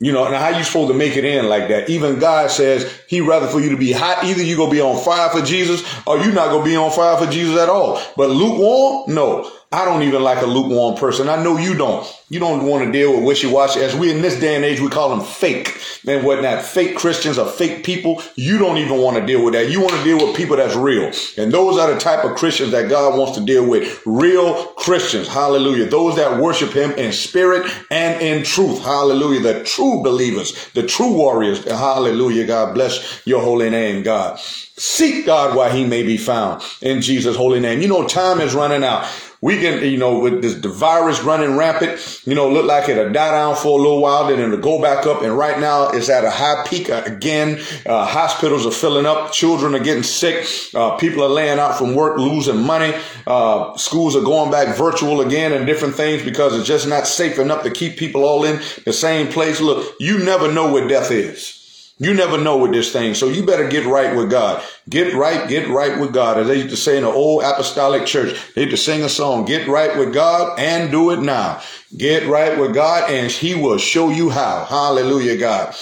You 0.02 0.14
know, 0.14 0.26
and 0.26 0.36
how 0.36 0.50
you 0.50 0.64
supposed 0.64 0.92
to 0.92 0.98
make 0.98 1.18
it 1.18 1.26
in 1.26 1.50
like 1.50 1.68
that? 1.68 1.90
Even 1.90 2.20
God 2.20 2.50
says 2.52 2.90
he 3.08 3.20
rather 3.20 3.48
for 3.48 3.60
you 3.60 3.70
to 3.72 3.78
be 3.78 3.92
hot. 3.92 4.24
Either 4.24 4.42
you 4.42 4.56
to 4.56 4.70
be 4.70 4.80
on 4.80 5.04
fire 5.04 5.30
for 5.30 5.42
Jesus 5.42 5.84
or 6.08 6.20
you 6.20 6.32
not 6.32 6.58
to 6.58 6.64
be 6.64 6.78
on 6.78 6.92
fire 6.92 7.18
for 7.18 7.30
Jesus 7.30 7.60
at 7.60 7.68
all. 7.68 8.02
But 8.16 8.30
lukewarm? 8.30 9.14
No. 9.14 9.52
I 9.72 9.86
don't 9.86 10.02
even 10.02 10.24
like 10.24 10.42
a 10.42 10.48
lukewarm 10.48 10.96
person. 10.96 11.30
I 11.30 11.44
know 11.44 11.58
you 11.58 11.76
don't. 11.76 12.08
You 12.28 12.40
don't 12.40 12.66
want 12.66 12.86
to 12.86 12.92
deal 12.92 13.14
with 13.14 13.24
wishy-washy. 13.24 13.80
As 13.80 13.96
we 13.96 14.12
in 14.12 14.24
this 14.24 14.40
day 14.40 14.56
and 14.56 14.66
age, 14.66 14.80
we 14.80 14.90
call 14.90 15.10
them 15.10 15.22
fake 15.22 15.80
and 16.08 16.26
whatnot. 16.26 16.64
Fake 16.64 16.96
Christians 16.98 17.38
or 17.38 17.48
fake 17.48 17.84
people. 17.84 18.24
You 18.36 18.58
don't 18.58 18.78
even 18.78 19.00
want 19.00 19.18
to 19.18 19.26
deal 19.26 19.44
with 19.44 19.54
that. 19.54 19.70
You 19.70 19.80
want 19.80 19.94
to 19.94 20.04
deal 20.04 20.18
with 20.18 20.36
people 20.36 20.56
that's 20.56 20.76
real. 20.76 21.12
And 21.38 21.52
those 21.52 21.78
are 21.78 21.94
the 21.94 22.00
type 22.00 22.26
of 22.26 22.36
Christians 22.36 22.72
that 22.72 22.90
God 22.90 23.18
wants 23.18 23.38
to 23.38 23.46
deal 23.46 23.68
with. 23.68 24.02
Real 24.08 24.66
Christians. 24.74 25.28
Hallelujah. 25.28 25.86
Those 25.86 26.16
that 26.16 26.42
worship 26.42 26.72
him 26.72 26.92
in 26.94 27.12
spirit 27.12 27.72
and 27.92 28.20
in 28.24 28.44
truth. 28.44 28.82
Hallelujah. 28.82 29.42
The 29.42 29.64
true 29.66 30.02
believers, 30.02 30.70
the 30.74 30.84
true 30.84 31.14
warriors. 31.14 31.64
Hallelujah. 31.64 32.48
God 32.48 32.74
bless 32.74 33.22
your 33.26 33.42
holy 33.42 33.70
name, 33.70 34.02
God. 34.02 34.40
Seek 34.80 35.26
God 35.26 35.56
while 35.56 35.70
he 35.70 35.86
may 35.86 36.04
be 36.04 36.18
found 36.18 36.64
in 36.82 37.02
Jesus' 37.02 37.36
holy 37.36 37.60
name. 37.60 37.82
You 37.82 37.88
know, 37.88 38.08
time 38.08 38.40
is 38.40 38.54
running 38.54 38.84
out 38.84 39.08
we 39.42 39.58
can, 39.62 39.84
you 39.86 39.98
know, 39.98 40.20
with 40.20 40.42
this, 40.42 40.56
the 40.56 40.68
virus 40.68 41.22
running 41.22 41.56
rampant, 41.56 42.22
you 42.26 42.36
know, 42.36 42.50
look 42.50 42.66
like 42.66 42.90
it'll 42.90 43.12
die 43.12 43.32
down 43.32 43.56
for 43.56 43.80
a 43.80 43.82
little 43.82 44.02
while, 44.02 44.28
then 44.28 44.40
it'll 44.40 44.58
go 44.58 44.82
back 44.82 45.06
up. 45.06 45.22
And 45.22 45.38
right 45.38 45.60
now 45.60 45.90
it's 45.90 46.10
at 46.10 46.26
a 46.26 46.30
high 46.30 46.66
peak 46.68 46.90
again. 46.90 47.62
Uh, 47.86 48.06
hospitals 48.06 48.66
are 48.66 48.72
filling 48.72 49.06
up. 49.06 49.32
Children 49.32 49.76
are 49.76 49.84
getting 49.84 50.04
sick. 50.04 50.46
Uh, 50.76 50.98
people 50.98 51.24
are 51.24 51.30
laying 51.30 51.58
out 51.58 51.78
from 51.78 51.96
work, 51.96 52.18
losing 52.18 52.62
money. 52.62 52.94
Uh, 53.26 53.78
schools 53.78 54.16
are 54.16 54.24
going 54.24 54.52
back 54.52 54.76
virtual 54.76 55.22
again 55.22 55.54
and 55.54 55.66
different 55.66 55.96
things 55.96 56.22
because 56.22 56.54
it's 56.54 56.68
just 56.68 56.88
not 56.88 57.08
safe 57.08 57.40
enough 57.40 57.64
to 57.64 57.72
keep 57.72 57.96
people 57.96 58.26
all 58.26 58.44
in 58.44 58.60
the 58.84 58.94
same 58.94 59.30
place. 59.30 59.62
Look, 59.62 59.96
you 60.02 60.20
never 60.20 60.52
know 60.52 60.74
where 60.74 60.86
death 60.86 61.12
is. 61.12 61.59
You 62.02 62.14
never 62.14 62.38
know 62.38 62.58
with 62.58 62.72
this 62.72 62.94
thing. 62.94 63.14
So 63.14 63.28
you 63.28 63.46
better 63.46 63.68
get 63.68 63.86
right 63.86 64.16
with 64.16 64.32
God. 64.32 64.64
Get 64.90 65.14
right, 65.14 65.50
get 65.50 65.68
right 65.68 66.00
with 66.00 66.14
God. 66.14 66.38
As 66.38 66.48
they 66.48 66.56
used 66.56 66.70
to 66.70 66.78
say 66.78 66.96
in 66.96 67.04
the 67.04 67.10
old 67.10 67.44
apostolic 67.44 68.06
church, 68.06 68.40
they 68.56 68.62
used 68.64 68.72
to 68.72 68.82
sing 68.82 69.04
a 69.04 69.10
song, 69.10 69.44
get 69.44 69.68
right 69.68 69.98
with 69.98 70.14
God 70.14 70.58
and 70.58 70.92
do 70.92 71.12
it 71.12 71.20
now. 71.20 71.62
Get 71.96 72.26
right 72.28 72.58
with 72.58 72.74
God 72.74 73.12
and 73.12 73.30
he 73.30 73.54
will 73.54 73.78
show 73.78 74.10
you 74.10 74.30
how. 74.30 74.64
Hallelujah, 74.64 75.36
God. 75.36 75.76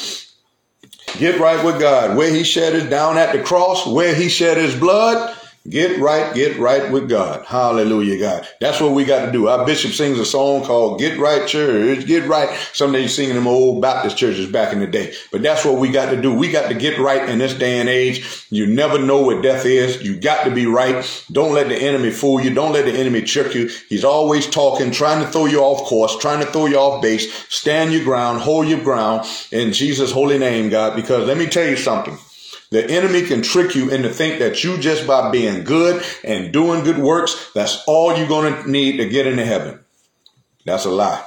Get 1.20 1.40
right 1.40 1.64
with 1.64 1.80
God. 1.80 2.18
Where 2.18 2.34
he 2.34 2.44
shed 2.44 2.74
his 2.74 2.90
down 2.90 3.20
at 3.20 3.32
the 3.32 3.44
cross, 3.44 3.86
where 3.86 4.16
he 4.16 4.28
shed 4.28 4.58
his 4.58 4.76
blood, 4.76 5.36
Get 5.70 6.00
right, 6.00 6.34
get 6.34 6.58
right 6.60 6.90
with 6.94 7.10
God. 7.10 7.44
Hallelujah, 7.46 8.18
God. 8.18 8.48
That's 8.62 8.80
what 8.80 8.94
we 8.94 9.04
got 9.04 9.26
to 9.26 9.32
do. 9.34 9.50
Our 9.50 9.66
bishop 9.66 9.92
sings 9.92 10.18
a 10.18 10.26
song 10.26 10.64
called 10.64 10.98
Get 10.98 11.20
Right 11.20 11.46
Church, 11.46 12.06
Get 12.06 12.26
Right. 12.26 12.50
Someday 12.72 13.02
you 13.02 13.08
singing 13.10 13.36
them 13.36 13.48
old 13.48 13.82
Baptist 13.82 14.18
churches 14.18 14.50
back 14.50 14.72
in 14.72 14.80
the 14.80 14.88
day. 14.88 15.14
But 15.30 15.42
that's 15.42 15.66
what 15.66 15.78
we 15.78 15.90
got 15.90 16.12
to 16.12 16.22
do. 16.22 16.34
We 16.34 16.52
got 16.52 16.70
to 16.70 16.74
get 16.74 17.00
right 17.00 17.28
in 17.28 17.40
this 17.40 17.54
day 17.54 17.80
and 17.80 17.90
age. 17.90 18.46
You 18.50 18.66
never 18.66 18.98
know 18.98 19.22
what 19.22 19.44
death 19.44 19.66
is. 19.66 20.02
You 20.02 20.18
got 20.18 20.46
to 20.46 20.52
be 20.52 20.68
right. 20.68 21.06
Don't 21.34 21.54
let 21.54 21.68
the 21.68 21.76
enemy 21.76 22.12
fool 22.12 22.40
you. 22.40 22.54
Don't 22.54 22.72
let 22.72 22.86
the 22.86 22.94
enemy 22.94 23.24
trick 23.24 23.54
you. 23.54 23.70
He's 23.90 24.06
always 24.06 24.48
talking, 24.48 24.92
trying 24.92 25.26
to 25.26 25.30
throw 25.30 25.48
you 25.48 25.60
off 25.60 25.86
course, 25.86 26.18
trying 26.18 26.46
to 26.46 26.50
throw 26.50 26.68
you 26.68 26.78
off 26.78 27.02
base. 27.02 27.34
Stand 27.54 27.92
your 27.92 28.06
ground, 28.06 28.40
hold 28.40 28.70
your 28.70 28.82
ground 28.82 29.28
in 29.52 29.74
Jesus' 29.74 30.14
holy 30.14 30.38
name, 30.38 30.70
God. 30.70 30.96
Because 30.96 31.28
let 31.28 31.38
me 31.38 31.48
tell 31.48 31.68
you 31.68 31.76
something. 31.76 32.18
The 32.70 32.90
enemy 32.90 33.24
can 33.26 33.42
trick 33.42 33.76
you 33.76 33.90
into 33.90 34.10
think 34.10 34.40
that 34.40 34.64
you 34.64 34.78
just 34.78 35.08
by 35.08 35.32
being 35.32 35.64
good 35.64 36.04
and 36.24 36.52
doing 36.52 36.84
good 36.84 36.98
works, 36.98 37.52
that's 37.54 37.84
all 37.88 38.18
you're 38.18 38.28
going 38.28 38.54
to 38.54 38.70
need 38.70 38.98
to 38.98 39.08
get 39.08 39.28
into 39.28 39.46
heaven. 39.46 39.80
That's 40.66 40.86
a 40.86 40.92
lie. 40.92 41.24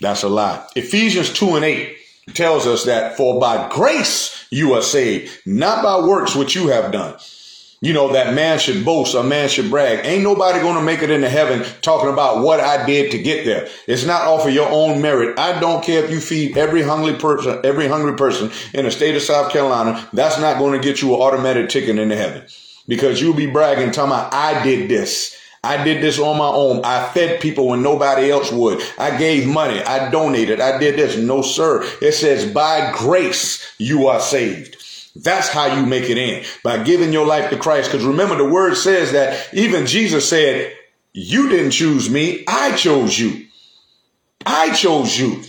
That's 0.00 0.24
a 0.24 0.28
lie. 0.28 0.66
Ephesians 0.74 1.32
2 1.32 1.56
and 1.56 1.64
8 1.64 1.96
tells 2.34 2.66
us 2.66 2.84
that 2.84 3.16
for 3.16 3.38
by 3.38 3.68
grace 3.70 4.46
you 4.50 4.74
are 4.74 4.82
saved, 4.82 5.30
not 5.46 5.84
by 5.84 6.06
works 6.06 6.34
which 6.34 6.54
you 6.56 6.68
have 6.68 6.90
done 6.90 7.16
you 7.84 7.92
know, 7.92 8.12
that 8.14 8.32
man 8.32 8.58
should 8.58 8.82
boast, 8.82 9.14
a 9.14 9.22
man 9.22 9.48
should 9.48 9.68
brag. 9.68 10.06
Ain't 10.06 10.22
nobody 10.22 10.58
going 10.60 10.76
to 10.76 10.82
make 10.82 11.02
it 11.02 11.10
into 11.10 11.28
heaven 11.28 11.64
talking 11.82 12.08
about 12.08 12.42
what 12.42 12.58
I 12.58 12.86
did 12.86 13.12
to 13.12 13.18
get 13.18 13.44
there. 13.44 13.68
It's 13.86 14.06
not 14.06 14.22
off 14.22 14.46
of 14.46 14.54
your 14.54 14.70
own 14.70 15.02
merit. 15.02 15.38
I 15.38 15.60
don't 15.60 15.84
care 15.84 16.02
if 16.02 16.10
you 16.10 16.18
feed 16.18 16.56
every 16.56 16.80
hungry 16.80 17.14
person, 17.14 17.60
every 17.62 17.86
hungry 17.86 18.16
person 18.16 18.50
in 18.72 18.86
the 18.86 18.90
state 18.90 19.16
of 19.16 19.22
South 19.22 19.52
Carolina. 19.52 20.08
That's 20.14 20.40
not 20.40 20.58
going 20.58 20.80
to 20.80 20.86
get 20.86 21.02
you 21.02 21.14
an 21.14 21.20
automatic 21.20 21.68
ticket 21.68 21.98
into 21.98 22.16
heaven 22.16 22.46
because 22.88 23.20
you'll 23.20 23.34
be 23.34 23.50
bragging, 23.50 23.90
talking 23.90 24.12
about, 24.12 24.32
I 24.32 24.64
did 24.64 24.88
this. 24.88 25.36
I 25.62 25.82
did 25.82 26.02
this 26.02 26.18
on 26.18 26.38
my 26.38 26.46
own. 26.46 26.82
I 26.84 27.06
fed 27.12 27.40
people 27.40 27.68
when 27.68 27.82
nobody 27.82 28.30
else 28.30 28.50
would. 28.52 28.82
I 28.98 29.16
gave 29.18 29.46
money. 29.46 29.80
I 29.82 30.10
donated. 30.10 30.60
I 30.60 30.78
did 30.78 30.96
this. 30.96 31.16
No, 31.16 31.42
sir. 31.42 31.82
It 32.00 32.12
says 32.12 32.50
by 32.50 32.92
grace 32.96 33.74
you 33.78 34.06
are 34.06 34.20
saved. 34.20 34.83
That's 35.16 35.48
how 35.48 35.78
you 35.78 35.86
make 35.86 36.10
it 36.10 36.18
in 36.18 36.44
by 36.62 36.82
giving 36.82 37.12
your 37.12 37.26
life 37.26 37.50
to 37.50 37.56
Christ. 37.56 37.90
Because 37.90 38.04
remember, 38.04 38.36
the 38.36 38.48
word 38.48 38.74
says 38.74 39.12
that 39.12 39.52
even 39.54 39.86
Jesus 39.86 40.28
said, 40.28 40.76
You 41.12 41.48
didn't 41.48 41.70
choose 41.70 42.10
me, 42.10 42.44
I 42.48 42.76
chose 42.76 43.18
you. 43.18 43.46
I 44.44 44.72
chose 44.72 45.18
you. 45.18 45.42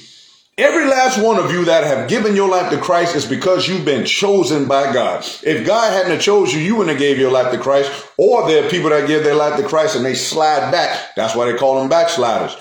Every 0.58 0.86
last 0.86 1.22
one 1.22 1.38
of 1.38 1.52
you 1.52 1.66
that 1.66 1.84
have 1.84 2.08
given 2.08 2.34
your 2.34 2.48
life 2.48 2.72
to 2.72 2.80
Christ 2.80 3.14
is 3.14 3.26
because 3.26 3.68
you've 3.68 3.84
been 3.84 4.06
chosen 4.06 4.70
by 4.70 4.94
God. 4.94 5.26
If 5.44 5.68
God 5.68 5.92
hadn't 5.92 6.22
chose 6.22 6.54
you, 6.54 6.62
you 6.62 6.78
wouldn't 6.78 6.92
have 6.92 7.00
gave 7.00 7.18
your 7.18 7.32
life 7.32 7.52
to 7.52 7.58
Christ. 7.58 7.92
Or 8.16 8.48
there 8.48 8.66
are 8.66 8.70
people 8.70 8.90
that 8.92 9.06
give 9.06 9.26
their 9.26 9.36
life 9.36 9.60
to 9.60 9.68
Christ 9.68 9.98
and 9.98 10.06
they 10.06 10.14
slide 10.14 10.72
back. 10.72 11.14
That's 11.18 11.36
why 11.36 11.52
they 11.52 11.58
call 11.58 11.80
them 11.80 11.90
backsliders. 11.90 12.56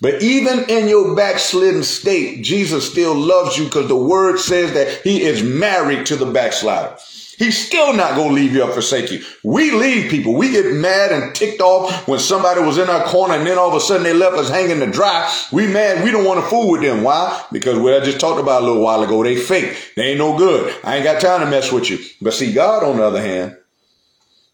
But 0.00 0.22
even 0.22 0.64
in 0.68 0.88
your 0.88 1.14
backslidden 1.16 1.82
state, 1.82 2.42
Jesus 2.42 2.88
still 2.88 3.14
loves 3.14 3.58
you 3.58 3.64
because 3.64 3.88
the 3.88 3.96
word 3.96 4.38
says 4.38 4.72
that 4.74 5.02
he 5.02 5.22
is 5.22 5.42
married 5.42 6.06
to 6.06 6.16
the 6.16 6.26
backslider. 6.26 6.96
He's 7.38 7.56
still 7.56 7.92
not 7.92 8.16
going 8.16 8.30
to 8.30 8.34
leave 8.34 8.52
you 8.52 8.64
or 8.64 8.72
forsake 8.72 9.12
you. 9.12 9.24
We 9.44 9.70
leave 9.70 10.10
people. 10.10 10.34
We 10.34 10.50
get 10.50 10.72
mad 10.72 11.12
and 11.12 11.32
ticked 11.34 11.60
off 11.60 12.08
when 12.08 12.18
somebody 12.18 12.60
was 12.60 12.78
in 12.78 12.90
our 12.90 13.04
corner 13.04 13.34
and 13.34 13.46
then 13.46 13.58
all 13.58 13.68
of 13.68 13.74
a 13.74 13.80
sudden 13.80 14.02
they 14.02 14.12
left 14.12 14.36
us 14.36 14.50
hanging 14.50 14.80
to 14.80 14.90
dry. 14.90 15.32
We 15.52 15.68
mad. 15.68 16.02
We 16.02 16.10
don't 16.10 16.24
want 16.24 16.42
to 16.42 16.50
fool 16.50 16.72
with 16.72 16.82
them. 16.82 17.04
Why? 17.04 17.40
Because 17.52 17.78
what 17.78 17.94
I 17.94 18.04
just 18.04 18.18
talked 18.18 18.40
about 18.40 18.62
a 18.62 18.66
little 18.66 18.82
while 18.82 19.04
ago, 19.04 19.22
they 19.22 19.36
fake. 19.36 19.92
They 19.94 20.10
ain't 20.10 20.18
no 20.18 20.36
good. 20.36 20.74
I 20.82 20.96
ain't 20.96 21.04
got 21.04 21.20
time 21.20 21.40
to 21.40 21.46
mess 21.46 21.70
with 21.70 21.88
you. 21.88 21.98
But 22.20 22.34
see, 22.34 22.52
God 22.52 22.82
on 22.82 22.96
the 22.96 23.04
other 23.04 23.22
hand, 23.22 23.56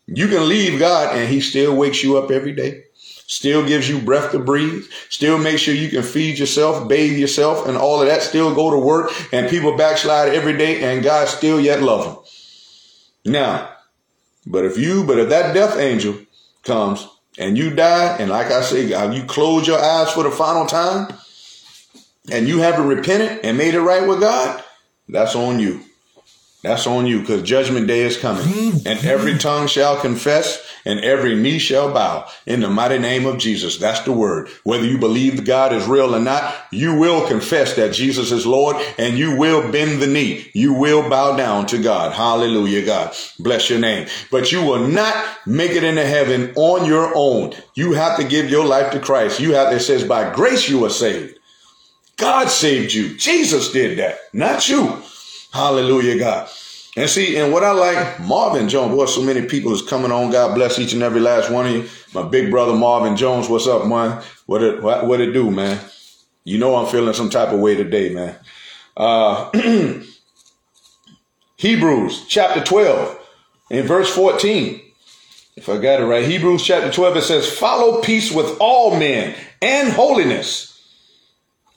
you 0.07 0.29
can 0.29 0.47
leave 0.47 0.79
God 0.79 1.17
and 1.17 1.27
he 1.27 1.41
still 1.41 1.75
wakes 1.75 2.05
you 2.05 2.19
up 2.19 2.31
every 2.31 2.53
day 2.53 2.85
still 3.27 3.67
gives 3.67 3.89
you 3.89 3.99
breath 3.99 4.33
to 4.33 4.39
breathe, 4.39 4.85
still 5.09 5.39
make 5.39 5.59
sure 5.59 5.75
you 5.75 5.89
can 5.89 6.03
feed 6.03 6.39
yourself, 6.39 6.89
bathe 6.89 7.19
yourself, 7.19 7.67
and 7.67 7.77
all 7.77 8.01
of 8.01 8.07
that, 8.07 8.23
still 8.23 8.55
go 8.55 8.71
to 8.71 8.79
work, 8.79 9.11
and 9.33 9.49
people 9.49 9.77
backslide 9.77 10.35
every 10.35 10.57
day, 10.57 10.83
and 10.83 11.03
God 11.03 11.29
still 11.29 11.61
yet 11.61 11.83
love 11.83 12.05
them. 12.05 13.33
Now, 13.33 13.71
but 14.47 14.65
if 14.65 14.77
you, 14.77 15.05
but 15.05 15.19
if 15.19 15.31
that 15.31 15.55
death 15.55 15.79
angel 15.79 16.19
comes 16.63 17.09
and 17.39 17.57
you 17.57 17.75
die, 17.75 18.17
and 18.19 18.31
like 18.31 18.49
I 18.51 18.61
say, 18.61 18.87
you 19.15 19.25
close 19.25 19.67
your 19.67 19.79
eyes 19.79 20.11
for 20.13 20.23
the 20.23 20.31
final 20.31 20.67
time, 20.67 21.09
and 22.31 22.47
you 22.47 22.59
haven't 22.59 22.87
repented 22.87 23.45
and 23.45 23.59
made 23.59 23.75
it 23.75 23.81
right 23.81 24.07
with 24.07 24.21
God, 24.21 24.63
that's 25.09 25.35
on 25.35 25.61
you. 25.61 25.83
That's 26.65 26.87
on 26.87 27.07
you 27.07 27.21
because 27.21 27.43
judgment 27.43 27.87
day 27.89 28.01
is 28.01 28.17
coming 28.17 28.73
and 28.87 29.05
every 29.05 29.37
tongue 29.37 29.67
shall 29.67 30.01
confess 30.01 30.67
and 30.87 30.99
every 31.01 31.35
knee 31.35 31.59
shall 31.59 31.93
bow 31.93 32.27
in 32.47 32.61
the 32.61 32.71
mighty 32.71 32.99
name 32.99 33.27
of 33.27 33.37
Jesus. 33.37 33.77
That's 33.77 34.01
the 34.01 34.13
word. 34.13 34.49
Whether 34.63 34.87
you 34.87 34.97
believe 34.97 35.45
God 35.45 35.75
is 35.75 35.87
real 35.87 36.17
or 36.17 36.21
not, 36.21 36.55
you 36.73 36.95
will 36.95 37.29
confess 37.29 37.77
that 37.77 37.93
Jesus 37.93 38.33
is 38.33 38.47
Lord 38.47 38.77
and 38.97 39.19
you 39.19 39.37
will 39.37 39.71
bend 39.71 40.01
the 40.01 40.07
knee. 40.07 40.51
You 40.55 40.73
will 40.73 41.07
bow 41.11 41.37
down 41.37 41.67
to 41.67 41.83
God. 41.83 42.13
Hallelujah, 42.13 42.87
God. 42.87 43.15
Bless 43.39 43.69
your 43.69 43.79
name. 43.79 44.09
But 44.31 44.51
you 44.51 44.65
will 44.65 44.89
not 44.89 45.15
make 45.45 45.73
it 45.73 45.85
into 45.85 46.07
heaven 46.07 46.55
on 46.57 46.87
your 46.87 47.13
own. 47.15 47.53
You 47.75 47.93
have 47.93 48.17
to 48.17 48.25
give 48.25 48.49
your 48.49 48.65
life 48.65 48.91
to 48.93 49.01
Christ. 49.01 49.39
You 49.39 49.53
have, 49.53 49.71
it 49.71 49.81
says 49.81 50.03
by 50.03 50.35
grace 50.35 50.67
you 50.67 50.83
are 50.87 50.91
saved. 50.91 51.39
God 52.17 52.49
saved 52.49 52.95
you. 52.95 53.19
Jesus 53.19 53.71
did 53.71 53.99
that, 53.99 54.17
not 54.33 54.67
you. 54.67 55.03
Hallelujah, 55.55 56.19
God. 56.19 56.49
And 56.97 57.09
see, 57.09 57.37
and 57.37 57.53
what 57.53 57.63
I 57.63 57.71
like, 57.71 58.19
Marvin 58.19 58.69
Jones, 58.69 58.93
boy, 58.93 59.07
so 59.07 59.23
many 59.23 59.47
people 59.47 59.73
is 59.73 59.83
coming 59.83 60.11
on. 60.11 60.33
God 60.33 60.57
bless 60.57 60.81
each 60.81 60.93
and 60.95 61.03
every 61.03 61.21
last 61.21 61.49
one 61.49 61.67
of 61.67 61.73
you. 61.73 61.89
My 62.13 62.29
big 62.29 62.51
brother 62.51 62.75
Marvin 62.75 63.17
Jones, 63.17 63.49
what's 63.49 63.69
up, 63.69 63.87
man? 63.87 64.21
What 64.47 64.65
it 64.65 64.83
what, 64.83 65.07
what 65.07 65.21
it 65.21 65.31
do, 65.31 65.53
man? 65.53 65.79
You 66.43 66.59
know 66.59 66.75
I'm 66.75 66.91
feeling 66.91 67.15
some 67.15 67.31
type 67.31 67.51
of 67.51 67.61
way 67.61 67.77
today, 67.77 68.13
man. 68.13 68.35
Uh 68.97 69.51
Hebrews 71.57 72.27
chapter 72.27 72.61
12 72.61 73.17
in 73.71 73.87
verse 73.87 74.13
14. 74.13 74.81
If 75.55 75.69
I 75.69 75.79
got 75.79 76.01
it 76.01 76.07
right, 76.07 76.27
Hebrews 76.27 76.65
chapter 76.65 76.91
12, 76.91 77.17
it 77.19 77.23
says, 77.23 77.49
follow 77.49 78.03
peace 78.03 78.33
with 78.33 78.57
all 78.59 78.99
men 78.99 79.37
and 79.63 79.93
holiness, 79.93 80.85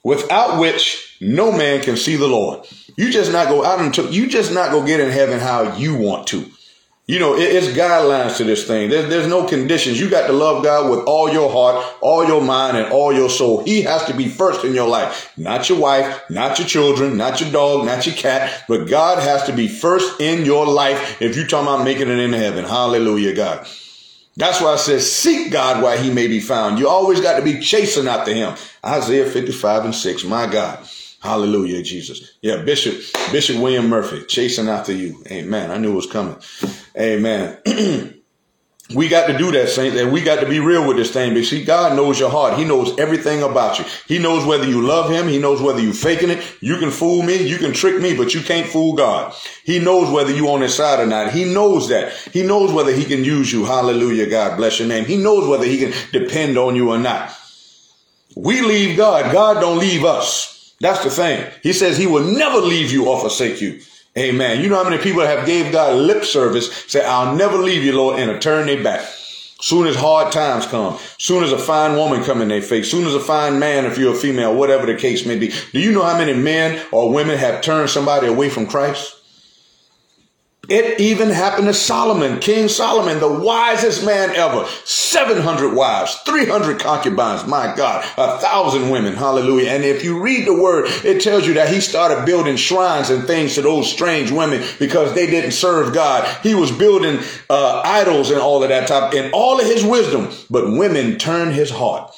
without 0.02 0.58
which 0.58 1.16
no 1.20 1.52
man 1.52 1.80
can 1.80 1.96
see 1.96 2.16
the 2.16 2.26
Lord. 2.26 2.66
You 2.98 3.12
just 3.12 3.30
not 3.30 3.46
go 3.46 3.64
out 3.64 3.80
into 3.80 4.10
you 4.10 4.26
just 4.26 4.52
not 4.52 4.72
go 4.72 4.84
get 4.84 4.98
in 4.98 5.10
heaven 5.10 5.38
how 5.38 5.76
you 5.76 5.94
want 5.94 6.26
to. 6.28 6.50
You 7.06 7.20
know, 7.20 7.36
it, 7.36 7.44
it's 7.44 7.68
guidelines 7.68 8.38
to 8.38 8.44
this 8.44 8.66
thing. 8.66 8.90
There's, 8.90 9.08
there's 9.08 9.28
no 9.28 9.46
conditions. 9.46 10.00
You 10.00 10.10
got 10.10 10.26
to 10.26 10.32
love 10.32 10.64
God 10.64 10.90
with 10.90 11.06
all 11.06 11.32
your 11.32 11.48
heart, 11.48 11.86
all 12.00 12.26
your 12.26 12.42
mind, 12.42 12.76
and 12.76 12.92
all 12.92 13.12
your 13.12 13.30
soul. 13.30 13.62
He 13.62 13.82
has 13.82 14.04
to 14.06 14.14
be 14.14 14.26
first 14.26 14.64
in 14.64 14.74
your 14.74 14.88
life. 14.88 15.32
Not 15.38 15.68
your 15.68 15.78
wife, 15.78 16.28
not 16.28 16.58
your 16.58 16.66
children, 16.66 17.16
not 17.16 17.40
your 17.40 17.52
dog, 17.52 17.86
not 17.86 18.04
your 18.04 18.16
cat, 18.16 18.64
but 18.66 18.88
God 18.88 19.22
has 19.22 19.44
to 19.44 19.52
be 19.52 19.68
first 19.68 20.20
in 20.20 20.44
your 20.44 20.66
life 20.66 21.22
if 21.22 21.36
you're 21.36 21.46
talking 21.46 21.68
about 21.72 21.84
making 21.84 22.08
it 22.08 22.18
into 22.18 22.36
heaven. 22.36 22.64
Hallelujah, 22.64 23.32
God. 23.32 23.64
That's 24.36 24.60
why 24.60 24.72
I 24.72 24.76
says, 24.76 25.10
seek 25.10 25.52
God 25.52 25.84
while 25.84 25.96
he 25.96 26.12
may 26.12 26.26
be 26.26 26.40
found. 26.40 26.80
You 26.80 26.88
always 26.88 27.20
got 27.20 27.38
to 27.38 27.44
be 27.44 27.60
chasing 27.60 28.08
after 28.08 28.34
him. 28.34 28.56
Isaiah 28.84 29.24
55 29.24 29.84
and 29.84 29.94
6. 29.94 30.24
My 30.24 30.50
God. 30.50 30.84
Hallelujah, 31.20 31.82
Jesus. 31.82 32.34
Yeah, 32.42 32.62
Bishop, 32.62 32.94
Bishop 33.32 33.56
William 33.60 33.88
Murphy, 33.88 34.24
chasing 34.26 34.68
after 34.68 34.92
you. 34.92 35.22
Amen. 35.30 35.70
I 35.70 35.78
knew 35.78 35.92
it 35.92 35.96
was 35.96 36.06
coming. 36.06 36.36
Amen. 36.96 37.58
We 38.94 39.08
got 39.08 39.26
to 39.26 39.36
do 39.36 39.52
that, 39.52 39.68
saints, 39.68 39.98
and 39.98 40.10
we 40.10 40.22
got 40.22 40.40
to 40.40 40.48
be 40.48 40.60
real 40.60 40.88
with 40.88 40.96
this 40.96 41.10
thing. 41.10 41.34
But 41.34 41.44
see, 41.44 41.62
God 41.62 41.94
knows 41.94 42.18
your 42.18 42.30
heart. 42.30 42.58
He 42.58 42.64
knows 42.64 42.98
everything 42.98 43.42
about 43.42 43.78
you. 43.78 43.84
He 44.06 44.18
knows 44.18 44.46
whether 44.46 44.66
you 44.66 44.80
love 44.80 45.10
Him. 45.10 45.28
He 45.28 45.38
knows 45.38 45.60
whether 45.60 45.80
you 45.80 45.92
faking 45.92 46.30
it. 46.30 46.56
You 46.62 46.78
can 46.78 46.90
fool 46.90 47.22
me. 47.22 47.46
You 47.46 47.58
can 47.58 47.74
trick 47.74 48.00
me, 48.00 48.16
but 48.16 48.32
you 48.32 48.40
can't 48.40 48.66
fool 48.66 48.94
God. 48.94 49.34
He 49.62 49.78
knows 49.78 50.10
whether 50.10 50.32
you 50.32 50.48
on 50.48 50.62
His 50.62 50.72
side 50.72 51.00
or 51.00 51.06
not. 51.06 51.32
He 51.32 51.44
knows 51.44 51.90
that. 51.90 52.14
He 52.32 52.42
knows 52.42 52.72
whether 52.72 52.90
He 52.90 53.04
can 53.04 53.24
use 53.24 53.52
you. 53.52 53.66
Hallelujah, 53.66 54.26
God 54.26 54.56
bless 54.56 54.78
your 54.78 54.88
name. 54.88 55.04
He 55.04 55.18
knows 55.18 55.46
whether 55.46 55.66
He 55.66 55.76
can 55.76 55.92
depend 56.10 56.56
on 56.56 56.74
you 56.74 56.90
or 56.90 56.98
not. 56.98 57.30
We 58.36 58.62
leave 58.62 58.96
God. 58.96 59.30
God 59.32 59.60
don't 59.60 59.78
leave 59.78 60.06
us. 60.06 60.57
That's 60.80 61.02
the 61.02 61.10
thing. 61.10 61.50
He 61.62 61.72
says 61.72 61.96
He 61.96 62.06
will 62.06 62.24
never 62.24 62.58
leave 62.58 62.92
you 62.92 63.08
or 63.08 63.20
forsake 63.20 63.60
you. 63.60 63.80
Amen. 64.16 64.60
You 64.60 64.68
know 64.68 64.82
how 64.82 64.88
many 64.88 65.02
people 65.02 65.22
have 65.22 65.46
gave 65.46 65.70
God 65.70 65.96
lip 65.96 66.24
service, 66.24 66.84
say, 66.88 67.04
I'll 67.04 67.36
never 67.36 67.58
leave 67.58 67.84
you, 67.84 67.92
Lord, 67.96 68.18
and 68.18 68.42
turn 68.42 68.66
their 68.66 68.82
back. 68.82 69.06
Soon 69.60 69.86
as 69.86 69.96
hard 69.96 70.32
times 70.32 70.66
come, 70.66 70.98
soon 71.18 71.42
as 71.42 71.50
a 71.50 71.58
fine 71.58 71.96
woman 71.96 72.22
come 72.22 72.40
in 72.40 72.48
their 72.48 72.62
face, 72.62 72.90
soon 72.90 73.06
as 73.06 73.14
a 73.14 73.20
fine 73.20 73.58
man, 73.58 73.86
if 73.86 73.98
you're 73.98 74.14
a 74.14 74.16
female, 74.16 74.54
whatever 74.54 74.86
the 74.86 74.94
case 74.94 75.26
may 75.26 75.36
be. 75.36 75.52
Do 75.72 75.80
you 75.80 75.90
know 75.90 76.04
how 76.04 76.16
many 76.16 76.32
men 76.32 76.84
or 76.92 77.12
women 77.12 77.36
have 77.38 77.60
turned 77.60 77.90
somebody 77.90 78.28
away 78.28 78.50
from 78.50 78.66
Christ? 78.66 79.17
It 80.68 81.00
even 81.00 81.30
happened 81.30 81.66
to 81.68 81.72
Solomon, 81.72 82.40
King 82.40 82.68
Solomon, 82.68 83.20
the 83.20 83.40
wisest 83.40 84.04
man 84.04 84.36
ever. 84.36 84.66
700 84.84 85.74
wives, 85.74 86.14
300 86.26 86.78
concubines. 86.78 87.46
My 87.46 87.74
God, 87.74 88.04
a 88.18 88.36
thousand 88.38 88.90
women. 88.90 89.14
Hallelujah. 89.14 89.70
And 89.70 89.82
if 89.82 90.04
you 90.04 90.20
read 90.20 90.46
the 90.46 90.52
word, 90.52 90.84
it 91.04 91.22
tells 91.22 91.46
you 91.46 91.54
that 91.54 91.72
he 91.72 91.80
started 91.80 92.26
building 92.26 92.56
shrines 92.56 93.08
and 93.08 93.26
things 93.26 93.54
to 93.54 93.62
those 93.62 93.90
strange 93.90 94.30
women 94.30 94.62
because 94.78 95.14
they 95.14 95.26
didn't 95.26 95.52
serve 95.52 95.94
God. 95.94 96.28
He 96.42 96.54
was 96.54 96.70
building 96.70 97.20
uh, 97.48 97.80
idols 97.82 98.30
and 98.30 98.40
all 98.40 98.62
of 98.62 98.68
that 98.68 98.88
type 98.88 99.14
and 99.14 99.32
all 99.32 99.58
of 99.58 99.66
his 99.66 99.82
wisdom, 99.82 100.28
but 100.50 100.70
women 100.70 101.16
turned 101.16 101.54
his 101.54 101.70
heart 101.70 102.14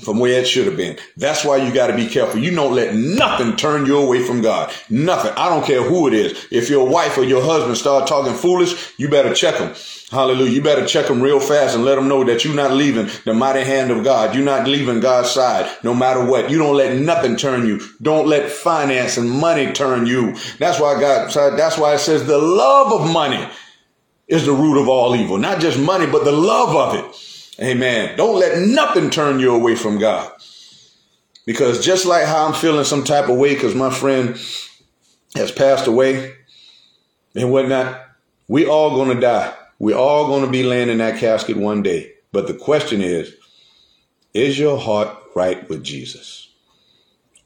from 0.00 0.18
where 0.18 0.40
it 0.40 0.46
should 0.46 0.66
have 0.66 0.76
been. 0.76 0.98
That's 1.16 1.44
why 1.44 1.56
you 1.56 1.72
got 1.72 1.86
to 1.86 1.96
be 1.96 2.06
careful. 2.06 2.40
You 2.40 2.54
don't 2.54 2.74
let 2.74 2.94
nothing 2.94 3.56
turn 3.56 3.86
you 3.86 3.96
away 3.98 4.22
from 4.22 4.42
God. 4.42 4.72
Nothing. 4.90 5.32
I 5.36 5.48
don't 5.48 5.64
care 5.64 5.82
who 5.82 6.06
it 6.06 6.12
is. 6.12 6.46
If 6.50 6.68
your 6.68 6.86
wife 6.86 7.16
or 7.16 7.24
your 7.24 7.42
husband 7.42 7.78
start 7.78 8.06
talking 8.06 8.34
foolish, 8.34 8.92
you 8.98 9.08
better 9.08 9.32
check 9.32 9.56
them. 9.58 9.74
Hallelujah. 10.10 10.50
You 10.50 10.62
better 10.62 10.86
check 10.86 11.06
them 11.06 11.22
real 11.22 11.40
fast 11.40 11.74
and 11.74 11.84
let 11.84 11.96
them 11.96 12.08
know 12.08 12.22
that 12.24 12.44
you're 12.44 12.54
not 12.54 12.72
leaving 12.72 13.08
the 13.24 13.34
mighty 13.34 13.64
hand 13.64 13.90
of 13.90 14.04
God. 14.04 14.34
You're 14.34 14.44
not 14.44 14.68
leaving 14.68 15.00
God's 15.00 15.30
side 15.30 15.68
no 15.82 15.94
matter 15.94 16.24
what. 16.24 16.50
You 16.50 16.58
don't 16.58 16.76
let 16.76 16.96
nothing 17.00 17.36
turn 17.36 17.66
you. 17.66 17.80
Don't 18.00 18.28
let 18.28 18.50
finance 18.50 19.16
and 19.16 19.28
money 19.30 19.72
turn 19.72 20.06
you. 20.06 20.36
That's 20.58 20.78
why 20.78 21.00
God, 21.00 21.32
that's 21.32 21.78
why 21.78 21.94
it 21.94 21.98
says 21.98 22.26
the 22.26 22.38
love 22.38 23.00
of 23.00 23.10
money 23.10 23.48
is 24.28 24.44
the 24.44 24.52
root 24.52 24.80
of 24.80 24.88
all 24.88 25.16
evil. 25.16 25.38
Not 25.38 25.60
just 25.60 25.78
money, 25.78 26.06
but 26.06 26.24
the 26.24 26.32
love 26.32 26.76
of 26.76 26.94
it. 27.04 27.35
Amen. 27.60 28.16
Don't 28.16 28.38
let 28.38 28.58
nothing 28.58 29.10
turn 29.10 29.40
you 29.40 29.54
away 29.54 29.76
from 29.76 29.98
God. 29.98 30.32
Because 31.46 31.84
just 31.84 32.04
like 32.06 32.26
how 32.26 32.46
I'm 32.46 32.54
feeling 32.54 32.84
some 32.84 33.04
type 33.04 33.28
of 33.28 33.36
way 33.36 33.54
because 33.54 33.74
my 33.74 33.90
friend 33.90 34.38
has 35.34 35.52
passed 35.52 35.86
away 35.86 36.34
and 37.34 37.52
whatnot, 37.52 38.04
we 38.48 38.66
all 38.66 38.90
going 38.96 39.14
to 39.14 39.20
die. 39.20 39.54
we 39.78 39.92
all 39.92 40.26
going 40.26 40.44
to 40.44 40.50
be 40.50 40.62
laying 40.62 40.88
in 40.88 40.98
that 40.98 41.18
casket 41.18 41.56
one 41.56 41.82
day. 41.82 42.12
But 42.32 42.46
the 42.46 42.54
question 42.54 43.00
is, 43.00 43.34
is 44.34 44.58
your 44.58 44.78
heart 44.78 45.16
right 45.34 45.68
with 45.68 45.84
Jesus? 45.84 46.50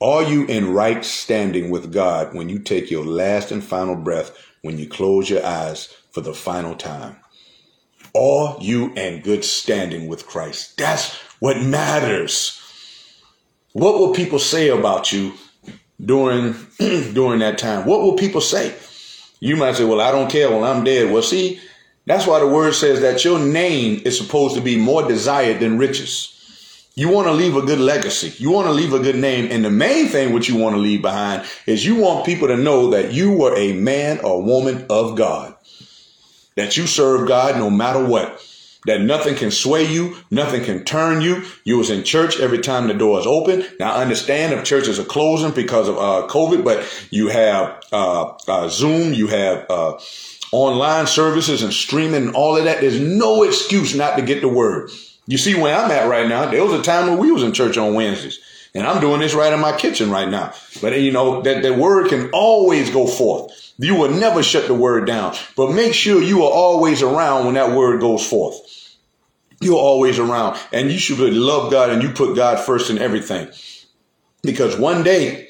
Are 0.01 0.23
you 0.23 0.47
in 0.47 0.73
right 0.73 1.05
standing 1.05 1.71
with 1.71 1.93
God 1.93 2.35
when 2.35 2.49
you 2.49 2.59
take 2.59 2.91
your 2.91 3.05
last 3.05 3.53
and 3.53 3.63
final 3.63 3.97
breath, 3.97 4.37
when 4.63 4.79
you 4.79 4.89
close 4.89 5.29
your 5.29 5.45
eyes 5.45 5.95
for 6.11 6.23
the 6.23 6.35
final 6.35 6.75
time? 6.75 7.17
Are 8.15 8.57
you 8.61 8.93
in 8.95 9.21
good 9.21 9.45
standing 9.45 10.09
with 10.09 10.27
Christ? 10.27 10.77
That's 10.77 11.15
what 11.39 11.61
matters. 11.61 12.61
What 13.73 13.99
will 13.99 14.13
people 14.13 14.39
say 14.39 14.69
about 14.69 15.13
you 15.13 15.35
during 16.05 16.55
during 16.79 17.39
that 17.41 17.59
time? 17.59 17.87
What 17.87 18.01
will 18.01 18.17
people 18.17 18.41
say? 18.41 18.75
You 19.39 19.57
might 19.57 19.77
say, 19.77 19.85
"Well, 19.85 20.01
I 20.01 20.11
don't 20.11 20.31
care. 20.31 20.51
Well, 20.51 20.65
I'm 20.65 20.83
dead." 20.83 21.13
Well, 21.13 21.23
see, 21.23 21.61
that's 22.07 22.27
why 22.27 22.41
the 22.41 22.49
word 22.49 22.75
says 22.75 23.01
that 23.03 23.25
your 23.25 23.39
name 23.39 24.03
is 24.05 24.19
supposed 24.19 24.57
to 24.57 24.61
be 24.61 24.77
more 24.77 25.07
desired 25.07 25.61
than 25.61 25.79
riches. 25.79 26.37
You 26.97 27.09
want 27.09 27.29
to 27.29 27.33
leave 27.33 27.57
a 27.57 27.63
good 27.63 27.79
legacy. 27.79 28.35
You 28.43 28.51
want 28.51 28.67
to 28.67 28.73
leave 28.73 28.93
a 28.93 28.99
good 28.99 29.17
name. 29.17 29.49
And 29.51 29.65
the 29.65 29.71
main 29.71 30.09
thing 30.09 30.33
what 30.33 30.49
you 30.49 30.57
want 30.57 30.75
to 30.75 30.81
leave 30.81 31.01
behind 31.01 31.49
is 31.65 31.87
you 31.87 31.95
want 31.95 32.27
people 32.27 32.49
to 32.49 32.57
know 32.57 32.91
that 32.91 33.13
you 33.13 33.31
were 33.31 33.57
a 33.57 33.73
man 33.73 34.19
or 34.21 34.43
woman 34.43 34.87
of 34.91 35.17
God 35.17 35.55
that 36.57 36.77
you 36.77 36.87
serve 36.87 37.29
God 37.29 37.57
no 37.57 37.71
matter 37.71 38.05
what. 38.05 38.47
That 38.87 39.03
nothing 39.03 39.35
can 39.35 39.51
sway 39.51 39.85
you, 39.85 40.17
nothing 40.31 40.65
can 40.65 40.85
turn 40.85 41.21
you. 41.21 41.45
You 41.65 41.77
was 41.77 41.91
in 41.91 42.03
church 42.03 42.41
every 42.41 42.61
time 42.61 42.89
the 42.89 42.95
door 42.95 43.21
is 43.21 43.27
open. 43.27 43.65
Now 43.79 43.93
I 43.93 44.03
understand 44.03 44.55
if 44.55 44.65
churches 44.65 44.99
are 44.99 45.05
closing 45.05 45.51
because 45.51 45.87
of 45.87 45.99
uh, 45.99 46.27
COVID, 46.29 46.65
but 46.65 46.89
you 47.11 47.29
have 47.29 47.83
uh, 47.93 48.33
uh, 48.49 48.69
Zoom, 48.69 49.13
you 49.13 49.27
have 49.27 49.67
uh, 49.69 49.99
online 50.53 51.07
services 51.07 51.63
and 51.63 51.75
streaming 51.75 52.29
and 52.29 52.35
all 52.35 52.57
of 52.57 52.65
that. 52.65 52.81
There's 52.81 52.99
no 52.99 53.43
excuse 53.43 53.95
not 53.95 54.17
to 54.17 54.23
get 54.23 54.41
the 54.41 54.49
word. 54.49 54.91
You 55.27 55.37
see 55.37 55.55
where 55.55 55.77
I'm 55.77 55.91
at 55.91 56.09
right 56.09 56.29
now. 56.29 56.51
There 56.51 56.65
was 56.65 56.73
a 56.73 56.83
time 56.83 57.09
when 57.09 57.19
we 57.19 57.31
was 57.31 57.43
in 57.43 57.53
church 57.53 57.77
on 57.77 57.95
Wednesdays. 57.95 58.41
And 58.75 58.87
I'm 58.87 59.01
doing 59.01 59.21
this 59.21 59.35
right 59.35 59.53
in 59.53 59.61
my 59.61 59.77
kitchen 59.77 60.11
right 60.11 60.29
now. 60.29 60.53
But 60.81 60.99
you 61.01 61.13
know, 61.13 61.43
that 61.43 61.63
the 61.63 61.75
word 61.75 62.09
can 62.09 62.31
always 62.33 62.91
go 62.91 63.07
forth. 63.07 63.60
You 63.81 63.95
will 63.95 64.11
never 64.11 64.43
shut 64.43 64.67
the 64.67 64.75
word 64.75 65.07
down, 65.07 65.35
but 65.57 65.73
make 65.73 65.95
sure 65.95 66.23
you 66.23 66.45
are 66.45 66.53
always 66.53 67.01
around 67.01 67.47
when 67.47 67.55
that 67.55 67.75
word 67.75 68.01
goes 68.01 68.27
forth. 68.27 68.57
You're 69.63 69.79
always 69.79 70.19
around 70.19 70.59
and 70.71 70.91
you 70.91 70.99
should 70.99 71.19
really 71.19 71.33
love 71.33 71.71
God 71.71 71.89
and 71.89 72.03
you 72.03 72.11
put 72.11 72.37
God 72.37 72.61
first 72.61 72.91
in 72.91 72.99
everything. 72.99 73.49
Because 74.43 74.77
one 74.77 75.03
day 75.03 75.49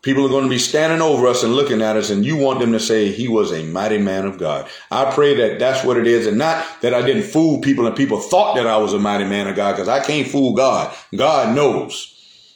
people 0.00 0.24
are 0.24 0.30
going 0.30 0.44
to 0.44 0.50
be 0.50 0.58
standing 0.58 1.02
over 1.02 1.26
us 1.26 1.42
and 1.42 1.54
looking 1.54 1.82
at 1.82 1.96
us 1.96 2.08
and 2.08 2.24
you 2.24 2.38
want 2.38 2.60
them 2.60 2.72
to 2.72 2.80
say 2.80 3.10
he 3.12 3.28
was 3.28 3.52
a 3.52 3.64
mighty 3.64 3.98
man 3.98 4.24
of 4.24 4.38
God. 4.38 4.66
I 4.90 5.12
pray 5.14 5.34
that 5.36 5.58
that's 5.58 5.84
what 5.84 5.98
it 5.98 6.06
is 6.06 6.26
and 6.26 6.38
not 6.38 6.66
that 6.80 6.94
I 6.94 7.02
didn't 7.02 7.24
fool 7.24 7.60
people 7.60 7.86
and 7.86 7.94
people 7.94 8.20
thought 8.20 8.56
that 8.56 8.66
I 8.66 8.78
was 8.78 8.94
a 8.94 8.98
mighty 8.98 9.24
man 9.24 9.46
of 9.46 9.56
God 9.56 9.72
because 9.72 9.88
I 9.88 10.00
can't 10.00 10.28
fool 10.28 10.54
God. 10.54 10.94
God 11.14 11.54
knows. 11.54 12.08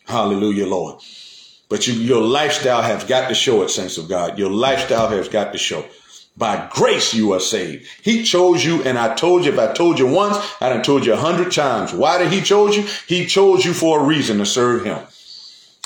Hallelujah, 0.06 0.66
Lord. 0.66 1.02
But 1.68 1.86
you, 1.86 1.94
your 1.94 2.22
lifestyle 2.22 2.82
has 2.82 3.04
got 3.04 3.28
to 3.28 3.34
show 3.34 3.62
it, 3.62 3.70
saints 3.70 3.98
of 3.98 4.08
God. 4.08 4.38
Your 4.38 4.50
lifestyle 4.50 5.08
has 5.08 5.28
got 5.28 5.52
to 5.52 5.58
show. 5.58 5.84
By 6.36 6.68
grace 6.70 7.14
you 7.14 7.32
are 7.32 7.40
saved. 7.40 7.86
He 8.02 8.22
chose 8.22 8.64
you, 8.64 8.82
and 8.82 8.98
I 8.98 9.14
told 9.14 9.44
you, 9.44 9.52
if 9.52 9.58
I 9.58 9.72
told 9.72 9.98
you 9.98 10.06
once, 10.06 10.36
I 10.60 10.68
done 10.68 10.82
told 10.82 11.06
you 11.06 11.14
a 11.14 11.16
hundred 11.16 11.50
times. 11.50 11.92
Why 11.92 12.18
did 12.18 12.30
he 12.30 12.42
chose 12.42 12.76
you? 12.76 12.86
He 13.06 13.26
chose 13.26 13.64
you 13.64 13.72
for 13.72 14.00
a 14.00 14.04
reason 14.04 14.38
to 14.38 14.46
serve 14.46 14.84
him. 14.84 14.98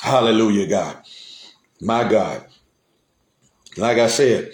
Hallelujah, 0.01 0.67
God. 0.67 0.97
My 1.79 2.07
God. 2.07 2.45
Like 3.77 3.97
I 3.97 4.07
said, 4.07 4.51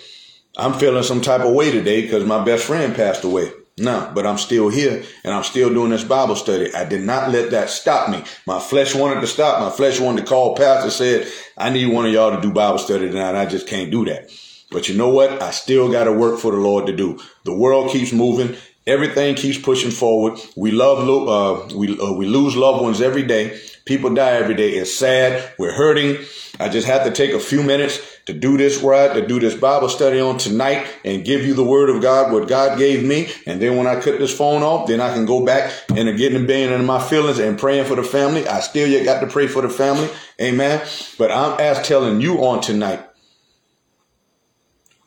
I'm 0.56 0.74
feeling 0.74 1.04
some 1.04 1.22
type 1.22 1.42
of 1.42 1.54
way 1.54 1.72
today 1.72 2.04
because 2.04 2.26
my 2.26 2.44
best 2.44 2.66
friend 2.66 2.96
passed 2.96 3.24
away. 3.24 3.52
No, 3.80 4.12
but 4.16 4.26
I'm 4.26 4.40
still 4.40 4.70
here 4.70 5.04
and 5.24 5.34
I'm 5.34 5.44
still 5.44 5.70
doing 5.70 5.92
this 5.92 6.04
Bible 6.04 6.36
study. 6.36 6.74
I 6.74 6.84
did 6.84 7.04
not 7.04 7.30
let 7.30 7.52
that 7.52 7.70
stop 7.70 8.10
me. 8.10 8.24
My 8.48 8.60
flesh 8.60 8.96
wanted 8.96 9.22
to 9.22 9.28
stop. 9.28 9.62
My 9.62 9.70
flesh 9.70 10.00
wanted 10.00 10.22
to 10.22 10.28
call 10.28 10.56
pastor, 10.56 10.90
said, 10.90 11.32
I 11.56 11.70
need 11.70 11.94
one 11.94 12.08
of 12.08 12.12
y'all 12.12 12.36
to 12.36 12.42
do 12.42 12.52
Bible 12.52 12.80
study 12.80 13.08
tonight. 13.08 13.40
I 13.40 13.46
just 13.46 13.68
can't 13.68 13.92
do 13.92 14.06
that. 14.06 14.32
But 14.72 14.90
you 14.90 14.96
know 14.96 15.10
what? 15.10 15.42
I 15.44 15.52
still 15.52 15.92
got 15.92 16.06
to 16.06 16.12
work 16.12 16.40
for 16.40 16.52
the 16.52 16.58
Lord 16.58 16.88
to 16.88 16.96
do. 16.96 17.20
The 17.44 17.54
world 17.54 17.92
keeps 17.92 18.12
moving. 18.12 18.58
Everything 18.88 19.36
keeps 19.36 19.60
pushing 19.60 19.92
forward. 19.92 20.40
We 20.56 20.72
love, 20.72 21.08
uh, 21.08 21.76
we, 21.76 22.00
uh, 22.00 22.14
we 22.14 22.26
lose 22.26 22.56
loved 22.56 22.82
ones 22.82 23.00
every 23.00 23.24
day. 23.24 23.60
People 23.86 24.14
die 24.14 24.32
every 24.32 24.56
day. 24.56 24.72
It's 24.72 24.94
sad. 24.94 25.54
We're 25.60 25.74
hurting. 25.74 26.18
I 26.60 26.70
just 26.70 26.88
have 26.88 27.04
to 27.06 27.12
take 27.12 27.34
a 27.34 27.40
few 27.40 27.62
minutes 27.62 28.17
to 28.28 28.34
do 28.34 28.58
this 28.58 28.80
right, 28.80 29.14
to 29.14 29.26
do 29.26 29.40
this 29.40 29.56
Bible 29.56 29.88
study 29.88 30.20
on 30.20 30.38
tonight 30.38 30.86
and 31.06 31.24
give 31.24 31.46
you 31.46 31.54
the 31.54 31.64
word 31.64 31.90
of 31.90 32.02
God, 32.02 32.34
what 32.34 32.50
God 32.50 32.78
gave 32.78 33.02
me. 33.02 33.30
And 33.46 33.62
then 33.62 33.78
when 33.78 33.88
I 33.88 34.02
cut 34.02 34.20
this 34.20 34.38
phone 34.38 34.64
off, 34.64 34.86
then 34.88 35.00
I 35.00 35.14
can 35.14 35.26
go 35.26 35.46
back 35.46 35.74
and 35.96 36.18
get 36.18 36.36
in 36.36 36.46
being 36.46 36.70
in 36.70 36.86
my 36.86 37.02
feelings 37.02 37.40
and 37.40 37.58
praying 37.58 37.86
for 37.86 37.96
the 37.96 38.04
family. 38.04 38.46
I 38.46 38.60
still 38.60 38.86
yet 38.86 39.06
got 39.06 39.22
to 39.22 39.28
pray 39.28 39.48
for 39.48 39.62
the 39.62 39.70
family. 39.70 40.10
Amen. 40.42 40.86
But 41.18 41.32
I'm 41.32 41.58
as 41.62 41.88
telling 41.88 42.20
you 42.20 42.44
on 42.44 42.60
tonight, 42.60 43.02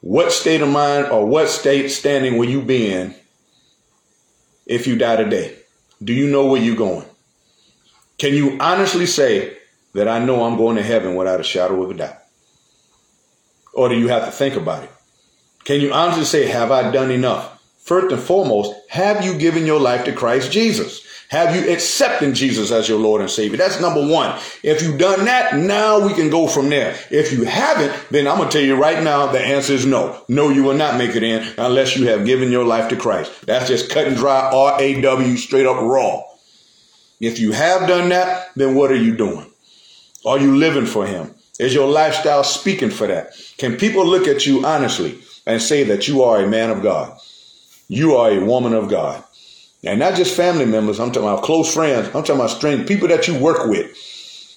what 0.00 0.32
state 0.32 0.62
of 0.62 0.70
mind 0.70 1.08
or 1.08 1.26
what 1.26 1.50
state 1.50 1.90
standing 1.90 2.38
will 2.38 2.48
you 2.48 2.62
be 2.62 2.90
in 2.90 3.14
if 4.64 4.86
you 4.86 4.96
die 4.96 5.16
today? 5.16 5.58
Do 6.02 6.14
you 6.14 6.30
know 6.30 6.46
where 6.46 6.62
you're 6.62 6.74
going? 6.74 7.04
Can 8.16 8.32
you 8.32 8.56
honestly 8.60 9.04
say 9.04 9.58
that 9.92 10.08
I 10.08 10.24
know 10.24 10.44
I'm 10.44 10.56
going 10.56 10.76
to 10.76 10.82
heaven 10.82 11.16
without 11.16 11.40
a 11.40 11.44
shadow 11.44 11.82
of 11.82 11.90
a 11.90 11.94
doubt? 11.94 12.19
Or 13.72 13.88
do 13.88 13.98
you 13.98 14.08
have 14.08 14.24
to 14.24 14.30
think 14.30 14.56
about 14.56 14.84
it? 14.84 14.90
Can 15.64 15.80
you 15.80 15.92
honestly 15.92 16.24
say, 16.24 16.46
have 16.46 16.70
I 16.70 16.90
done 16.90 17.10
enough 17.10 17.60
first 17.90 18.12
and 18.12 18.22
foremost, 18.22 18.72
have 18.88 19.24
you 19.24 19.36
given 19.36 19.66
your 19.66 19.80
life 19.80 20.04
to 20.04 20.12
Christ 20.12 20.52
Jesus? 20.52 21.04
Have 21.28 21.54
you 21.54 21.72
accepted 21.72 22.34
Jesus 22.34 22.72
as 22.72 22.88
your 22.88 22.98
Lord 22.98 23.20
and 23.20 23.30
Savior? 23.30 23.56
That's 23.56 23.80
number 23.80 24.04
one. 24.06 24.36
If 24.62 24.82
you've 24.82 24.98
done 24.98 25.24
that, 25.24 25.56
now 25.56 26.04
we 26.04 26.12
can 26.12 26.28
go 26.28 26.48
from 26.48 26.68
there. 26.68 26.96
If 27.10 27.32
you 27.32 27.44
haven't, 27.44 27.92
then 28.10 28.26
I'm 28.26 28.36
going 28.36 28.48
to 28.48 28.58
tell 28.58 28.66
you 28.66 28.74
right 28.74 29.02
now, 29.02 29.26
the 29.26 29.40
answer 29.40 29.72
is 29.72 29.86
no. 29.86 30.24
No, 30.28 30.50
you 30.50 30.64
will 30.64 30.74
not 30.74 30.98
make 30.98 31.14
it 31.14 31.22
in 31.22 31.46
unless 31.56 31.96
you 31.96 32.06
have 32.08 32.26
given 32.26 32.50
your 32.50 32.64
life 32.64 32.88
to 32.90 32.96
Christ. 32.96 33.46
That's 33.46 33.68
just 33.68 33.90
cut 33.90 34.08
and 34.08 34.16
dry, 34.16 34.50
R-A-W, 34.52 35.36
straight 35.36 35.66
up 35.66 35.80
raw. 35.80 36.22
If 37.20 37.38
you 37.38 37.52
have 37.52 37.86
done 37.86 38.08
that, 38.08 38.50
then 38.56 38.74
what 38.74 38.90
are 38.90 38.96
you 38.96 39.16
doing? 39.16 39.46
Are 40.24 40.38
you 40.38 40.56
living 40.56 40.86
for 40.86 41.06
Him? 41.06 41.34
Is 41.60 41.74
your 41.74 41.88
lifestyle 41.88 42.42
speaking 42.42 42.88
for 42.88 43.06
that? 43.06 43.34
Can 43.58 43.76
people 43.76 44.06
look 44.06 44.26
at 44.26 44.46
you 44.46 44.64
honestly 44.64 45.18
and 45.46 45.60
say 45.60 45.84
that 45.84 46.08
you 46.08 46.22
are 46.22 46.42
a 46.42 46.48
man 46.48 46.70
of 46.70 46.82
God? 46.82 47.18
You 47.86 48.16
are 48.16 48.30
a 48.30 48.42
woman 48.42 48.72
of 48.72 48.88
God. 48.88 49.22
And 49.84 49.98
not 49.98 50.14
just 50.14 50.34
family 50.34 50.64
members, 50.64 50.98
I'm 50.98 51.12
talking 51.12 51.28
about 51.28 51.44
close 51.44 51.72
friends, 51.74 52.06
I'm 52.06 52.22
talking 52.24 52.36
about 52.36 52.48
strangers, 52.48 52.88
people 52.88 53.08
that 53.08 53.28
you 53.28 53.38
work 53.38 53.66
with. 53.66 53.90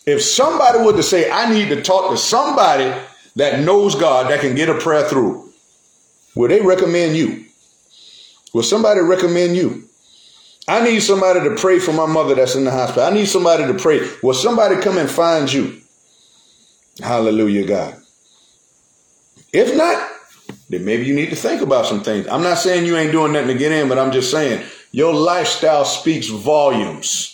If 0.05 0.21
somebody 0.21 0.79
were 0.79 0.93
to 0.93 1.03
say, 1.03 1.29
I 1.29 1.53
need 1.53 1.67
to 1.69 1.81
talk 1.81 2.09
to 2.09 2.17
somebody 2.17 2.97
that 3.35 3.59
knows 3.59 3.95
God 3.95 4.31
that 4.31 4.39
can 4.39 4.55
get 4.55 4.69
a 4.69 4.77
prayer 4.77 5.03
through, 5.03 5.51
will 6.35 6.47
they 6.47 6.61
recommend 6.61 7.17
you? 7.17 7.43
Will 8.53 8.63
somebody 8.63 9.01
recommend 9.01 9.57
you? 9.57 9.89
I 10.69 10.81
need 10.85 11.01
somebody 11.01 11.41
to 11.41 11.55
pray 11.55 11.79
for 11.79 11.91
my 11.91 12.05
mother 12.05 12.35
that's 12.35 12.55
in 12.55 12.63
the 12.63 12.71
hospital. 12.71 13.03
I 13.03 13.09
need 13.09 13.25
somebody 13.25 13.65
to 13.65 13.73
pray. 13.73 14.09
Will 14.23 14.33
somebody 14.33 14.77
come 14.81 14.97
and 14.97 15.11
find 15.11 15.51
you? 15.51 15.81
Hallelujah, 17.01 17.65
God. 17.65 17.95
If 19.51 19.75
not, 19.75 20.09
then 20.69 20.85
maybe 20.85 21.05
you 21.05 21.13
need 21.13 21.29
to 21.29 21.35
think 21.35 21.61
about 21.61 21.85
some 21.85 22.03
things. 22.03 22.27
I'm 22.27 22.43
not 22.43 22.57
saying 22.57 22.85
you 22.85 22.97
ain't 22.97 23.11
doing 23.11 23.33
nothing 23.33 23.49
to 23.49 23.57
get 23.57 23.71
in, 23.71 23.89
but 23.89 23.99
I'm 23.99 24.11
just 24.11 24.31
saying 24.31 24.65
your 24.91 25.13
lifestyle 25.13 25.85
speaks 25.85 26.27
volumes. 26.27 27.29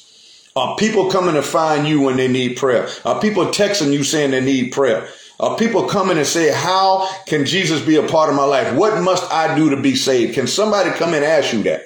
Are 0.55 0.75
people 0.77 1.09
coming 1.09 1.35
to 1.35 1.41
find 1.41 1.87
you 1.87 2.01
when 2.01 2.17
they 2.17 2.27
need 2.27 2.57
prayer? 2.57 2.89
Are 3.05 3.21
people 3.21 3.45
texting 3.45 3.93
you 3.93 4.03
saying 4.03 4.31
they 4.31 4.41
need 4.41 4.71
prayer? 4.71 5.07
Are 5.39 5.57
people 5.57 5.87
coming 5.87 6.17
and 6.17 6.27
say, 6.27 6.51
how 6.51 7.07
can 7.25 7.45
Jesus 7.45 7.81
be 7.85 7.95
a 7.95 8.05
part 8.05 8.29
of 8.29 8.35
my 8.35 8.43
life? 8.43 8.75
What 8.75 9.01
must 9.01 9.31
I 9.31 9.55
do 9.55 9.69
to 9.69 9.81
be 9.81 9.95
saved? 9.95 10.33
Can 10.33 10.47
somebody 10.47 10.89
come 10.91 11.13
and 11.13 11.23
ask 11.23 11.53
you 11.53 11.63
that? 11.63 11.83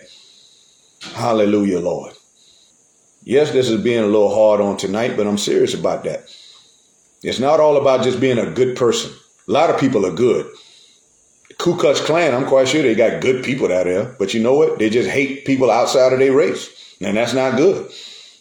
Hallelujah, 1.14 1.80
Lord. 1.80 2.14
Yes, 3.24 3.52
this 3.52 3.70
is 3.70 3.82
being 3.82 4.04
a 4.04 4.08
little 4.08 4.34
hard 4.34 4.60
on 4.60 4.78
tonight, 4.78 5.16
but 5.16 5.28
I'm 5.28 5.38
serious 5.38 5.74
about 5.76 6.04
that. 6.06 6.26
It's 7.24 7.40
not 7.40 7.60
all 7.60 7.78
about 7.78 8.04
just 8.04 8.20
being 8.20 8.38
a 8.38 8.52
good 8.52 8.76
person. 8.76 9.12
A 9.48 9.52
lot 9.52 9.70
of 9.70 9.80
people 9.80 10.06
are 10.06 10.14
good. 10.14 10.52
Ku 11.58 11.78
Klux 11.78 12.02
Klan, 12.02 12.34
I'm 12.34 12.48
quite 12.48 12.68
sure 12.68 12.82
they 12.82 12.96
got 12.96 13.22
good 13.22 13.44
people 13.44 13.72
out 13.72 13.86
there, 13.86 14.16
but 14.20 14.34
you 14.34 14.42
know 14.42 14.54
what? 14.54 14.80
They 14.80 14.90
just 14.90 15.10
hate 15.10 15.46
people 15.46 15.72
outside 15.72 16.12
of 16.12 16.20
their 16.20 16.34
race, 16.34 16.70
and 17.00 17.16
that's 17.16 17.34
not 17.34 17.56
good. 17.56 17.90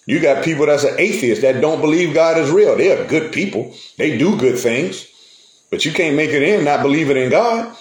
You 0.06 0.18
got 0.18 0.44
people 0.44 0.66
that's 0.66 0.84
an 0.84 0.98
atheist 0.98 1.42
that 1.42 1.60
don't 1.60 1.80
believe 1.80 2.14
God 2.14 2.38
is 2.38 2.50
real. 2.50 2.76
They 2.76 2.90
are 2.90 3.06
good 3.06 3.32
people. 3.32 3.74
They 3.98 4.18
do 4.18 4.36
good 4.36 4.58
things, 4.58 5.06
but 5.70 5.84
you 5.84 5.92
can't 5.92 6.16
make 6.16 6.30
it 6.30 6.42
in 6.42 6.64
not 6.64 6.82
believing 6.82 7.16
in 7.16 7.30
God. 7.30 7.76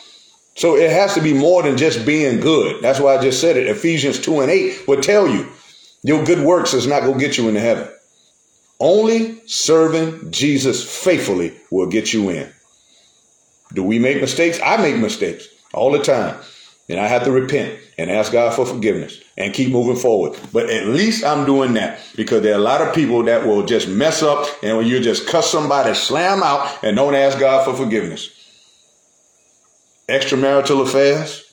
So 0.56 0.76
it 0.76 0.92
has 0.92 1.16
to 1.16 1.22
be 1.22 1.34
more 1.34 1.64
than 1.64 1.78
just 1.78 2.06
being 2.06 2.40
good. 2.40 2.82
That's 2.84 3.00
why 3.00 3.18
I 3.18 3.22
just 3.22 3.42
said 3.42 3.58
it. 3.58 3.68
Ephesians 3.68 4.20
2 4.20 4.42
and 4.42 4.52
8 4.52 4.88
will 4.88 5.02
tell 5.02 5.28
you 5.28 5.50
your 6.04 6.24
good 6.24 6.46
works 6.46 6.74
is 6.74 6.86
not 6.86 7.02
going 7.02 7.18
to 7.18 7.26
get 7.26 7.38
you 7.38 7.48
into 7.48 7.62
heaven. 7.62 7.90
Only 8.82 9.40
serving 9.46 10.32
Jesus 10.32 10.84
faithfully 10.84 11.54
will 11.70 11.86
get 11.86 12.14
you 12.14 12.32
in. 12.32 12.52
Do 13.76 13.84
we 13.84 14.00
make 14.00 14.20
mistakes? 14.20 14.60
I 14.62 14.78
make 14.78 14.98
mistakes 14.98 15.48
all 15.72 15.92
the 15.92 16.00
time. 16.00 16.36
And 16.90 17.00
I 17.00 17.08
have 17.08 17.24
to 17.26 17.32
repent 17.32 17.80
and 18.00 18.10
ask 18.10 18.32
God 18.32 18.56
for 18.56 18.66
forgiveness 18.66 19.22
and 19.38 19.54
keep 19.54 19.72
moving 19.72 19.96
forward. 19.96 20.38
But 20.52 20.72
at 20.72 20.88
least 20.88 21.24
I'm 21.24 21.46
doing 21.46 21.76
that 21.76 22.00
because 22.16 22.42
there 22.42 22.54
are 22.54 22.60
a 22.60 22.64
lot 22.64 22.82
of 22.82 22.94
people 22.96 23.24
that 23.26 23.46
will 23.46 23.64
just 23.64 23.88
mess 23.88 24.24
up 24.24 24.48
and 24.64 24.76
when 24.76 24.88
you 24.88 25.00
just 25.00 25.28
cuss 25.28 25.50
somebody, 25.50 25.94
slam 25.94 26.42
out 26.42 26.84
and 26.84 26.98
don't 26.98 27.14
ask 27.14 27.40
God 27.40 27.64
for 27.64 27.76
forgiveness. 27.76 28.32
Extramarital 30.10 30.82
affairs, 30.82 31.46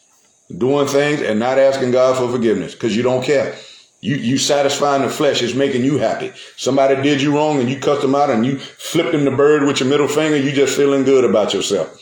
doing 0.57 0.89
things 0.89 1.21
and 1.21 1.39
not 1.39 1.59
asking 1.59 1.91
God 1.91 2.17
for 2.17 2.33
forgiveness 2.33 2.73
because 2.73 2.97
you 2.97 3.03
don't 3.03 3.23
care. 3.23 3.55
You 4.01 4.15
you 4.15 4.39
satisfying 4.39 5.03
the 5.03 5.11
flesh 5.11 5.43
is 5.43 5.55
making 5.55 5.85
you 5.85 5.99
happy. 5.99 6.33
Somebody 6.57 7.03
did 7.03 7.21
you 7.21 7.35
wrong 7.35 7.61
and 7.61 7.69
you 7.69 7.79
cussed 7.81 8.03
them 8.03 8.15
out 8.15 8.31
and 8.31 8.47
you 8.47 8.59
flipped 8.59 9.13
them 9.13 9.25
the 9.25 9.33
bird 9.33 9.65
with 9.65 9.81
your 9.81 9.89
middle 9.89 10.07
finger. 10.09 10.37
You 10.37 10.53
just 10.53 10.77
feeling 10.77 11.05
good 11.05 11.25
about 11.25 11.53
yourself. 11.53 12.01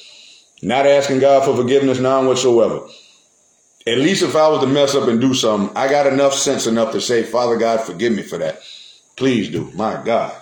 Not 0.63 0.87
asking 0.87 1.21
God 1.21 1.45
for 1.45 1.57
forgiveness, 1.57 1.99
none 1.99 2.27
whatsoever. 2.27 2.87
At 3.87 3.99
least 3.99 4.23
if 4.23 4.35
I 4.35 4.49
was 4.49 4.61
to 4.61 4.67
mess 4.67 4.95
up 4.95 5.09
and 5.09 5.21
do 5.21 5.33
something, 5.33 5.75
I 5.77 5.89
got 5.89 6.07
enough 6.07 6.35
sense 6.35 6.67
enough 6.67 6.93
to 6.93 7.01
say, 7.01 7.23
Father 7.23 7.57
God, 7.57 7.81
forgive 7.81 8.13
me 8.13 8.23
for 8.23 8.37
that. 8.39 8.61
Please 9.17 9.49
do. 9.49 9.71
My 9.75 10.03
God. 10.03 10.35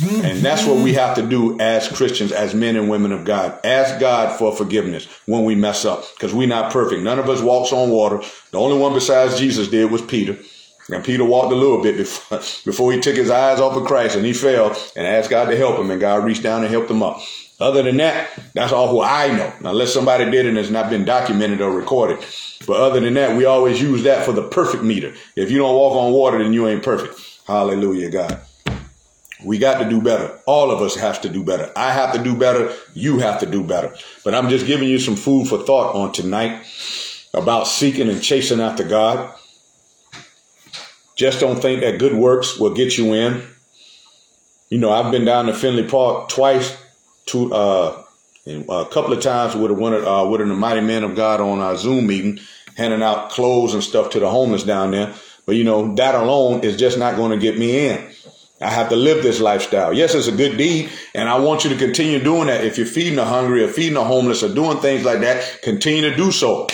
And 0.00 0.38
that's 0.38 0.66
what 0.66 0.78
we 0.78 0.94
have 0.94 1.16
to 1.16 1.22
do 1.22 1.60
as 1.60 1.86
Christians, 1.88 2.32
as 2.32 2.54
men 2.54 2.76
and 2.76 2.88
women 2.88 3.12
of 3.12 3.24
God. 3.24 3.58
Ask 3.62 4.00
God 4.00 4.38
for 4.38 4.54
forgiveness 4.56 5.06
when 5.26 5.44
we 5.44 5.54
mess 5.54 5.84
up, 5.84 6.04
because 6.14 6.32
we're 6.32 6.48
not 6.48 6.72
perfect. 6.72 7.02
None 7.02 7.18
of 7.18 7.28
us 7.28 7.42
walks 7.42 7.72
on 7.72 7.90
water. 7.90 8.22
The 8.52 8.58
only 8.58 8.78
one 8.78 8.94
besides 8.94 9.38
Jesus 9.38 9.68
did 9.68 9.90
was 9.90 10.00
Peter. 10.00 10.38
And 10.88 11.04
Peter 11.04 11.24
walked 11.24 11.52
a 11.52 11.56
little 11.56 11.82
bit 11.82 11.96
before, 11.98 12.38
before 12.64 12.92
he 12.92 13.00
took 13.00 13.16
his 13.16 13.30
eyes 13.30 13.60
off 13.60 13.76
of 13.76 13.86
Christ 13.86 14.16
and 14.16 14.24
he 14.24 14.32
fell 14.32 14.76
and 14.96 15.06
asked 15.06 15.30
God 15.30 15.46
to 15.50 15.56
help 15.56 15.78
him, 15.78 15.90
and 15.90 16.00
God 16.00 16.24
reached 16.24 16.42
down 16.42 16.62
and 16.62 16.70
helped 16.70 16.90
him 16.90 17.02
up. 17.02 17.20
Other 17.60 17.82
than 17.82 17.98
that, 17.98 18.30
that's 18.54 18.72
all 18.72 18.88
who 18.88 19.02
I 19.02 19.28
know. 19.28 19.52
Now, 19.60 19.70
unless 19.70 19.94
somebody 19.94 20.28
did 20.30 20.46
and 20.46 20.58
it's 20.58 20.70
not 20.70 20.90
been 20.90 21.04
documented 21.04 21.60
or 21.60 21.70
recorded. 21.70 22.18
But 22.66 22.80
other 22.80 22.98
than 22.98 23.14
that, 23.14 23.36
we 23.36 23.44
always 23.44 23.80
use 23.80 24.02
that 24.02 24.24
for 24.24 24.32
the 24.32 24.48
perfect 24.48 24.82
meter. 24.82 25.14
If 25.36 25.50
you 25.50 25.58
don't 25.58 25.76
walk 25.76 25.94
on 25.96 26.12
water, 26.12 26.42
then 26.42 26.52
you 26.52 26.66
ain't 26.66 26.82
perfect. 26.82 27.20
Hallelujah, 27.46 28.10
God. 28.10 28.40
We 29.44 29.58
got 29.58 29.82
to 29.82 29.88
do 29.88 30.00
better. 30.00 30.38
All 30.46 30.70
of 30.70 30.80
us 30.80 30.96
have 30.96 31.20
to 31.22 31.28
do 31.28 31.42
better. 31.44 31.72
I 31.76 31.92
have 31.92 32.12
to 32.14 32.22
do 32.22 32.36
better. 32.36 32.74
You 32.94 33.18
have 33.18 33.40
to 33.40 33.46
do 33.46 33.64
better. 33.64 33.94
But 34.24 34.34
I'm 34.34 34.48
just 34.48 34.66
giving 34.66 34.88
you 34.88 34.98
some 34.98 35.16
food 35.16 35.48
for 35.48 35.58
thought 35.58 35.94
on 35.94 36.12
tonight 36.12 36.64
about 37.34 37.66
seeking 37.66 38.08
and 38.08 38.22
chasing 38.22 38.60
after 38.60 38.84
God. 38.84 39.34
Just 41.16 41.40
don't 41.40 41.60
think 41.60 41.80
that 41.80 41.98
good 41.98 42.14
works 42.14 42.58
will 42.58 42.74
get 42.74 42.96
you 42.96 43.14
in. 43.14 43.42
You 44.68 44.78
know, 44.78 44.90
I've 44.90 45.12
been 45.12 45.24
down 45.24 45.46
to 45.46 45.54
Finlay 45.54 45.86
Park 45.86 46.28
twice 46.28 46.76
two, 47.26 47.52
uh, 47.52 48.02
a 48.46 48.86
couple 48.86 49.12
of 49.12 49.20
times 49.20 49.54
with 49.54 49.70
one 49.70 49.92
of, 49.92 50.04
uh, 50.04 50.28
with 50.28 50.40
the 50.40 50.46
mighty 50.46 50.80
man 50.80 51.04
of 51.04 51.14
God 51.14 51.40
on 51.40 51.60
our 51.60 51.76
Zoom 51.76 52.06
meeting, 52.06 52.40
handing 52.76 53.02
out 53.02 53.30
clothes 53.30 53.74
and 53.74 53.82
stuff 53.82 54.10
to 54.10 54.20
the 54.20 54.28
homeless 54.28 54.64
down 54.64 54.90
there. 54.90 55.14
But 55.46 55.56
you 55.56 55.64
know, 55.64 55.94
that 55.96 56.14
alone 56.14 56.60
is 56.60 56.76
just 56.76 56.98
not 56.98 57.16
going 57.16 57.32
to 57.32 57.38
get 57.38 57.58
me 57.58 57.88
in. 57.88 58.08
I 58.62 58.70
have 58.70 58.88
to 58.90 58.96
live 58.96 59.22
this 59.22 59.40
lifestyle. 59.40 59.92
Yes, 59.92 60.14
it's 60.14 60.28
a 60.28 60.32
good 60.32 60.56
deed, 60.56 60.90
and 61.14 61.28
I 61.28 61.38
want 61.38 61.64
you 61.64 61.70
to 61.70 61.76
continue 61.76 62.22
doing 62.22 62.46
that. 62.46 62.64
If 62.64 62.78
you're 62.78 62.86
feeding 62.86 63.16
the 63.16 63.24
hungry 63.24 63.64
or 63.64 63.68
feeding 63.68 63.94
the 63.94 64.04
homeless 64.04 64.42
or 64.42 64.54
doing 64.54 64.78
things 64.78 65.04
like 65.04 65.20
that, 65.20 65.60
continue 65.62 66.02
to 66.08 66.16
do 66.16 66.30
so. 66.30 66.68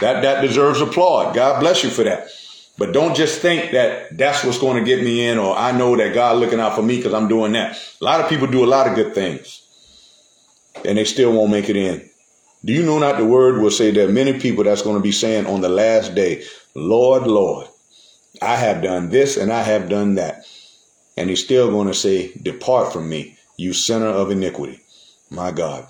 That 0.00 0.22
that 0.22 0.40
deserves 0.40 0.80
applaud. 0.80 1.34
God 1.34 1.60
bless 1.60 1.84
you 1.84 1.90
for 1.90 2.04
that. 2.04 2.28
But 2.76 2.92
don't 2.92 3.14
just 3.14 3.40
think 3.40 3.72
that 3.72 4.16
that's 4.18 4.42
what's 4.42 4.58
going 4.58 4.82
to 4.82 4.84
get 4.84 5.04
me 5.04 5.26
in, 5.26 5.38
or 5.38 5.56
I 5.56 5.70
know 5.72 5.96
that 5.96 6.14
God 6.14 6.38
looking 6.38 6.58
out 6.58 6.74
for 6.74 6.82
me 6.82 6.96
because 6.96 7.14
I'm 7.14 7.28
doing 7.28 7.52
that. 7.52 7.78
A 8.00 8.04
lot 8.04 8.20
of 8.20 8.28
people 8.28 8.48
do 8.48 8.64
a 8.64 8.66
lot 8.66 8.88
of 8.88 8.96
good 8.96 9.14
things, 9.14 9.62
and 10.84 10.98
they 10.98 11.04
still 11.04 11.32
won't 11.32 11.52
make 11.52 11.68
it 11.68 11.76
in. 11.76 12.08
Do 12.64 12.72
you 12.72 12.82
know 12.82 12.98
not 12.98 13.18
the 13.18 13.26
word 13.26 13.60
will 13.60 13.70
say 13.70 13.90
that 13.90 14.10
many 14.10 14.40
people 14.40 14.64
that's 14.64 14.82
going 14.82 14.96
to 14.96 15.02
be 15.02 15.12
saying 15.12 15.46
on 15.46 15.60
the 15.60 15.68
last 15.68 16.14
day, 16.14 16.44
Lord, 16.74 17.26
Lord, 17.26 17.68
I 18.40 18.56
have 18.56 18.82
done 18.82 19.10
this 19.10 19.36
and 19.36 19.52
I 19.52 19.62
have 19.62 19.88
done 19.88 20.14
that. 20.14 20.44
And 21.16 21.30
he's 21.30 21.44
still 21.44 21.70
going 21.70 21.88
to 21.88 21.94
say, 21.94 22.32
Depart 22.42 22.92
from 22.92 23.08
me, 23.08 23.38
you 23.56 23.72
sinner 23.72 24.08
of 24.08 24.30
iniquity. 24.30 24.80
My 25.30 25.50
God. 25.50 25.86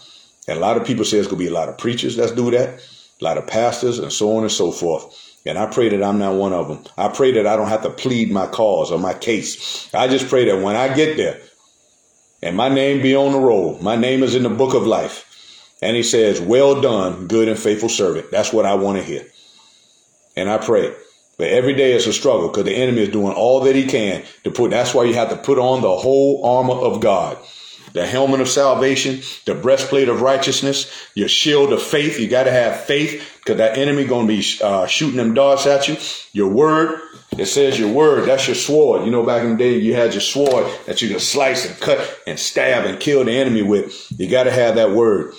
And 0.46 0.58
a 0.58 0.60
lot 0.60 0.76
of 0.76 0.86
people 0.86 1.04
say 1.04 1.18
it's 1.18 1.28
going 1.28 1.38
to 1.38 1.44
be 1.44 1.50
a 1.50 1.54
lot 1.54 1.68
of 1.68 1.78
preachers 1.78 2.16
that 2.16 2.36
do 2.36 2.50
that, 2.50 2.80
a 3.20 3.24
lot 3.24 3.38
of 3.38 3.46
pastors, 3.46 3.98
and 3.98 4.12
so 4.12 4.36
on 4.36 4.42
and 4.42 4.52
so 4.52 4.70
forth. 4.70 5.34
And 5.46 5.58
I 5.58 5.66
pray 5.66 5.90
that 5.90 6.02
I'm 6.02 6.18
not 6.18 6.34
one 6.34 6.52
of 6.52 6.68
them. 6.68 6.84
I 6.96 7.08
pray 7.08 7.32
that 7.32 7.46
I 7.46 7.56
don't 7.56 7.68
have 7.68 7.82
to 7.82 7.90
plead 7.90 8.30
my 8.30 8.46
cause 8.46 8.90
or 8.90 8.98
my 8.98 9.14
case. 9.14 9.92
I 9.94 10.08
just 10.08 10.28
pray 10.28 10.46
that 10.46 10.62
when 10.62 10.76
I 10.76 10.94
get 10.94 11.16
there 11.16 11.40
and 12.42 12.56
my 12.56 12.68
name 12.68 13.02
be 13.02 13.14
on 13.14 13.32
the 13.32 13.38
roll, 13.38 13.78
my 13.80 13.96
name 13.96 14.22
is 14.22 14.34
in 14.34 14.42
the 14.42 14.50
book 14.50 14.74
of 14.74 14.86
life. 14.86 15.30
And 15.82 15.96
he 15.96 16.02
says, 16.02 16.40
Well 16.40 16.80
done, 16.80 17.26
good 17.26 17.48
and 17.48 17.58
faithful 17.58 17.90
servant. 17.90 18.30
That's 18.30 18.52
what 18.52 18.64
I 18.64 18.74
want 18.74 18.98
to 18.98 19.04
hear. 19.04 19.26
And 20.36 20.48
I 20.48 20.58
pray. 20.58 20.94
But 21.36 21.48
every 21.48 21.74
day 21.74 21.92
it's 21.92 22.06
a 22.06 22.12
struggle 22.12 22.48
because 22.48 22.64
the 22.64 22.74
enemy 22.74 23.02
is 23.02 23.08
doing 23.08 23.34
all 23.34 23.60
that 23.60 23.74
he 23.74 23.86
can 23.86 24.24
to 24.44 24.50
put. 24.50 24.70
That's 24.70 24.94
why 24.94 25.04
you 25.04 25.14
have 25.14 25.30
to 25.30 25.36
put 25.36 25.58
on 25.58 25.82
the 25.82 25.96
whole 25.96 26.44
armor 26.44 26.74
of 26.74 27.00
God 27.00 27.38
the 27.94 28.04
helmet 28.04 28.40
of 28.40 28.48
salvation, 28.48 29.22
the 29.46 29.54
breastplate 29.54 30.08
of 30.08 30.20
righteousness, 30.20 30.90
your 31.14 31.28
shield 31.28 31.72
of 31.72 31.80
faith. 31.80 32.18
You 32.18 32.28
got 32.28 32.44
to 32.44 32.50
have 32.50 32.80
faith 32.84 33.38
because 33.38 33.58
that 33.58 33.78
enemy 33.78 34.04
going 34.04 34.26
to 34.26 34.36
be 34.36 34.44
uh, 34.62 34.86
shooting 34.86 35.16
them 35.16 35.32
darts 35.32 35.64
at 35.66 35.88
you. 35.88 35.96
Your 36.32 36.48
word, 36.48 37.00
it 37.38 37.46
says 37.46 37.78
your 37.78 37.92
word, 37.92 38.28
that's 38.28 38.48
your 38.48 38.56
sword. 38.56 39.04
You 39.04 39.12
know, 39.12 39.22
back 39.22 39.44
in 39.44 39.50
the 39.50 39.56
day, 39.56 39.78
you 39.78 39.94
had 39.94 40.12
your 40.12 40.20
sword 40.20 40.66
that 40.86 41.00
you 41.00 41.08
could 41.08 41.20
slice 41.20 41.66
and 41.70 41.80
cut 41.80 42.20
and 42.26 42.38
stab 42.38 42.84
and 42.84 42.98
kill 42.98 43.24
the 43.24 43.32
enemy 43.32 43.62
with. 43.62 44.12
You 44.18 44.28
got 44.28 44.44
to 44.44 44.50
have 44.50 44.74
that 44.74 44.90
word. 44.90 45.32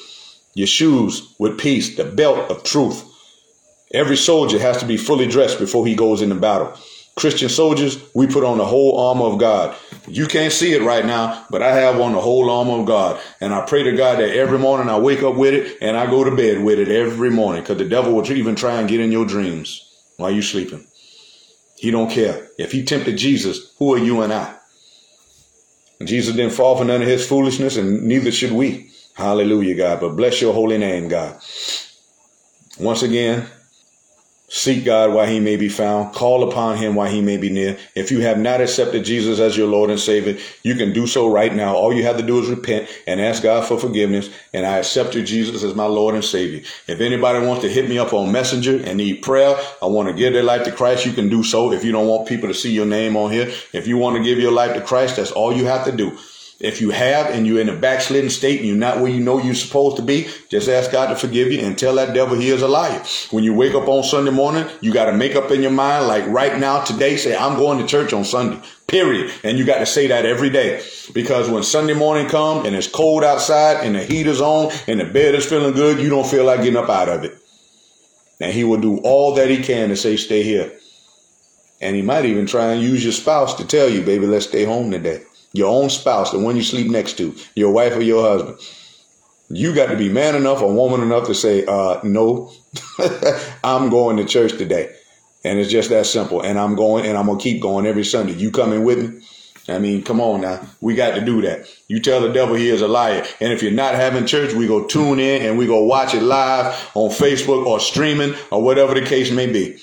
Your 0.53 0.67
shoes 0.67 1.35
with 1.37 1.59
peace, 1.59 1.97
the 1.97 2.05
belt 2.05 2.49
of 2.49 2.63
truth. 2.63 3.03
Every 3.93 4.17
soldier 4.17 4.59
has 4.59 4.77
to 4.77 4.85
be 4.85 4.97
fully 4.97 5.27
dressed 5.27 5.59
before 5.59 5.85
he 5.85 5.95
goes 5.95 6.21
into 6.21 6.35
battle. 6.35 6.77
Christian 7.15 7.47
soldiers, 7.47 8.03
we 8.13 8.27
put 8.27 8.43
on 8.43 8.57
the 8.57 8.65
whole 8.65 8.99
armor 8.99 9.25
of 9.25 9.37
God. 9.37 9.75
You 10.05 10.27
can't 10.27 10.51
see 10.51 10.73
it 10.73 10.81
right 10.81 11.05
now, 11.05 11.45
but 11.49 11.61
I 11.61 11.73
have 11.73 11.99
on 12.01 12.11
the 12.11 12.19
whole 12.19 12.49
armor 12.49 12.81
of 12.81 12.85
God. 12.85 13.21
And 13.39 13.53
I 13.53 13.65
pray 13.65 13.83
to 13.83 13.95
God 13.95 14.19
that 14.19 14.35
every 14.35 14.59
morning 14.59 14.89
I 14.89 14.99
wake 14.99 15.23
up 15.23 15.35
with 15.35 15.53
it 15.53 15.77
and 15.81 15.95
I 15.95 16.07
go 16.07 16.25
to 16.25 16.35
bed 16.35 16.61
with 16.61 16.77
it 16.77 16.89
every 16.89 17.29
morning 17.29 17.63
because 17.63 17.77
the 17.77 17.87
devil 17.87 18.13
will 18.13 18.29
even 18.29 18.55
try 18.55 18.79
and 18.79 18.89
get 18.89 18.99
in 18.99 19.13
your 19.13 19.25
dreams 19.25 19.93
while 20.17 20.29
you're 20.29 20.41
sleeping. 20.43 20.85
He 21.77 21.89
don't 21.89 22.11
care. 22.11 22.49
If 22.57 22.73
he 22.73 22.83
tempted 22.83 23.17
Jesus, 23.17 23.73
who 23.77 23.93
are 23.93 23.97
you 23.97 24.21
and 24.21 24.33
I? 24.33 24.55
Jesus 26.03 26.35
didn't 26.35 26.53
fall 26.53 26.77
for 26.77 26.83
none 26.83 27.01
of 27.01 27.07
his 27.07 27.25
foolishness 27.25 27.77
and 27.77 28.03
neither 28.03 28.31
should 28.31 28.51
we. 28.51 28.91
Hallelujah, 29.13 29.75
God. 29.75 30.01
But 30.01 30.17
bless 30.17 30.41
your 30.41 30.53
holy 30.53 30.77
name, 30.77 31.07
God. 31.07 31.39
Once 32.77 33.03
again, 33.03 33.47
Seek 34.47 34.85
God 34.85 35.11
while 35.11 35.25
he 35.25 35.39
may 35.39 35.57
be 35.57 35.69
found. 35.69 36.13
Call 36.13 36.47
upon 36.47 36.77
him 36.77 36.93
while 36.93 37.09
he 37.09 37.19
may 37.19 37.37
be 37.37 37.49
near. 37.49 37.77
If 37.95 38.11
you 38.11 38.19
have 38.21 38.37
not 38.37 38.61
accepted 38.61 39.03
Jesus 39.03 39.39
as 39.39 39.57
your 39.57 39.67
Lord 39.67 39.89
and 39.89 39.99
Savior, 39.99 40.37
you 40.61 40.75
can 40.75 40.93
do 40.93 41.07
so 41.07 41.27
right 41.27 41.53
now. 41.53 41.75
All 41.75 41.91
you 41.91 42.03
have 42.03 42.17
to 42.17 42.23
do 42.23 42.39
is 42.39 42.47
repent 42.47 42.87
and 43.07 43.19
ask 43.19 43.41
God 43.41 43.67
for 43.67 43.79
forgiveness. 43.79 44.29
And 44.53 44.63
I 44.63 44.77
accept 44.77 45.15
you, 45.15 45.23
Jesus, 45.23 45.63
as 45.63 45.73
my 45.73 45.85
Lord 45.85 46.13
and 46.13 46.23
Savior. 46.23 46.61
If 46.87 47.01
anybody 47.01 47.45
wants 47.45 47.63
to 47.63 47.69
hit 47.69 47.89
me 47.89 47.97
up 47.97 48.13
on 48.13 48.31
Messenger 48.31 48.83
and 48.85 48.97
need 48.97 49.23
prayer, 49.23 49.57
I 49.81 49.87
want 49.87 50.09
to 50.09 50.13
give 50.13 50.33
their 50.33 50.43
life 50.43 50.63
to 50.65 50.71
Christ, 50.71 51.07
you 51.07 51.13
can 51.13 51.27
do 51.27 51.43
so. 51.43 51.71
If 51.71 51.83
you 51.83 51.91
don't 51.91 52.07
want 52.07 52.27
people 52.27 52.47
to 52.47 52.53
see 52.53 52.71
your 52.71 52.85
name 52.85 53.17
on 53.17 53.31
here, 53.31 53.51
if 53.73 53.87
you 53.87 53.97
want 53.97 54.15
to 54.17 54.23
give 54.23 54.37
your 54.37 54.51
life 54.51 54.75
to 54.75 54.81
Christ, 54.81 55.15
that's 55.15 55.31
all 55.31 55.53
you 55.53 55.65
have 55.65 55.85
to 55.85 55.91
do. 55.91 56.17
If 56.59 56.79
you 56.79 56.91
have 56.91 57.31
and 57.31 57.45
you're 57.45 57.59
in 57.59 57.67
a 57.67 57.75
backslidden 57.75 58.29
state 58.29 58.59
and 58.59 58.69
you're 58.69 58.77
not 58.77 58.99
where 58.99 59.11
you 59.11 59.19
know 59.19 59.39
you're 59.39 59.53
supposed 59.53 59.97
to 59.97 60.01
be, 60.01 60.29
just 60.49 60.69
ask 60.69 60.89
God 60.89 61.07
to 61.07 61.15
forgive 61.17 61.51
you 61.51 61.59
and 61.59 61.77
tell 61.77 61.95
that 61.95 62.13
devil 62.13 62.37
he 62.37 62.49
is 62.49 62.61
a 62.61 62.67
liar. 62.67 63.03
When 63.31 63.43
you 63.43 63.53
wake 63.53 63.73
up 63.73 63.89
on 63.89 64.03
Sunday 64.03 64.31
morning, 64.31 64.65
you 64.79 64.93
got 64.93 65.05
to 65.05 65.13
make 65.13 65.35
up 65.35 65.51
in 65.51 65.61
your 65.61 65.71
mind, 65.71 66.07
like 66.07 66.25
right 66.27 66.57
now, 66.57 66.81
today, 66.81 67.17
say, 67.17 67.35
I'm 67.35 67.57
going 67.57 67.79
to 67.79 67.85
church 67.85 68.13
on 68.13 68.23
Sunday, 68.23 68.61
period. 68.87 69.33
And 69.43 69.57
you 69.57 69.65
got 69.65 69.79
to 69.79 69.85
say 69.85 70.07
that 70.07 70.25
every 70.25 70.49
day 70.49 70.81
because 71.13 71.49
when 71.49 71.61
Sunday 71.61 71.93
morning 71.93 72.29
comes 72.29 72.65
and 72.65 72.73
it's 72.73 72.87
cold 72.87 73.25
outside 73.25 73.85
and 73.85 73.93
the 73.93 74.03
heat 74.03 74.25
is 74.25 74.39
on 74.39 74.71
and 74.87 75.01
the 75.01 75.05
bed 75.05 75.35
is 75.35 75.45
feeling 75.45 75.73
good, 75.73 75.99
you 75.99 76.09
don't 76.09 76.27
feel 76.27 76.45
like 76.45 76.61
getting 76.61 76.77
up 76.77 76.89
out 76.89 77.09
of 77.09 77.25
it. 77.25 77.37
And 78.39 78.53
he 78.53 78.63
will 78.63 78.79
do 78.79 78.99
all 78.99 79.35
that 79.35 79.49
he 79.49 79.61
can 79.61 79.89
to 79.89 79.97
say, 79.97 80.15
stay 80.15 80.43
here. 80.43 80.71
And 81.81 81.97
he 81.97 82.01
might 82.01 82.23
even 82.23 82.45
try 82.45 82.71
and 82.71 82.81
use 82.81 83.03
your 83.03 83.11
spouse 83.11 83.55
to 83.55 83.67
tell 83.67 83.89
you, 83.89 84.01
baby, 84.03 84.25
let's 84.25 84.47
stay 84.47 84.63
home 84.63 84.89
today 84.89 85.24
your 85.55 85.69
own 85.69 85.89
spouse, 85.89 86.31
the 86.31 86.39
one 86.39 86.55
you 86.55 86.63
sleep 86.63 86.89
next 86.89 87.17
to, 87.17 87.35
your 87.55 87.71
wife 87.71 87.95
or 87.95 88.01
your 88.01 88.23
husband. 88.23 88.59
You 89.49 89.75
got 89.75 89.87
to 89.87 89.97
be 89.97 90.09
man 90.09 90.35
enough 90.35 90.61
or 90.61 90.73
woman 90.73 91.01
enough 91.01 91.27
to 91.27 91.35
say, 91.35 91.65
uh, 91.65 91.99
no, 92.03 92.51
I'm 93.63 93.89
going 93.89 94.17
to 94.17 94.25
church 94.25 94.53
today. 94.53 94.95
And 95.43 95.59
it's 95.59 95.69
just 95.69 95.89
that 95.91 96.07
simple. 96.07 96.41
And 96.41 96.57
I'm 96.57 96.75
going 96.75 97.05
and 97.05 97.15
I'm 97.15 97.27
going 97.27 97.37
to 97.37 97.43
keep 97.43 97.61
going 97.61 97.85
every 97.85 98.03
Sunday. 98.03 98.33
You 98.33 98.49
coming 98.49 98.83
with 98.83 98.97
me? 98.97 99.21
I 99.67 99.79
mean, 99.79 100.03
come 100.03 100.21
on 100.21 100.41
now. 100.41 100.61
We 100.81 100.95
got 100.95 101.15
to 101.15 101.21
do 101.21 101.41
that. 101.41 101.67
You 101.87 101.99
tell 101.99 102.21
the 102.21 102.31
devil 102.31 102.55
he 102.55 102.69
is 102.69 102.81
a 102.81 102.87
liar. 102.87 103.25
And 103.39 103.51
if 103.51 103.63
you're 103.63 103.71
not 103.71 103.95
having 103.95 104.25
church, 104.25 104.53
we 104.53 104.67
go 104.67 104.85
tune 104.85 105.19
in 105.19 105.43
and 105.43 105.57
we 105.57 105.65
go 105.65 105.83
watch 105.83 106.13
it 106.13 106.21
live 106.21 106.91
on 106.93 107.09
Facebook 107.09 107.65
or 107.65 107.79
streaming 107.79 108.35
or 108.51 108.61
whatever 108.61 108.93
the 108.93 109.05
case 109.05 109.31
may 109.31 109.51
be. 109.51 109.79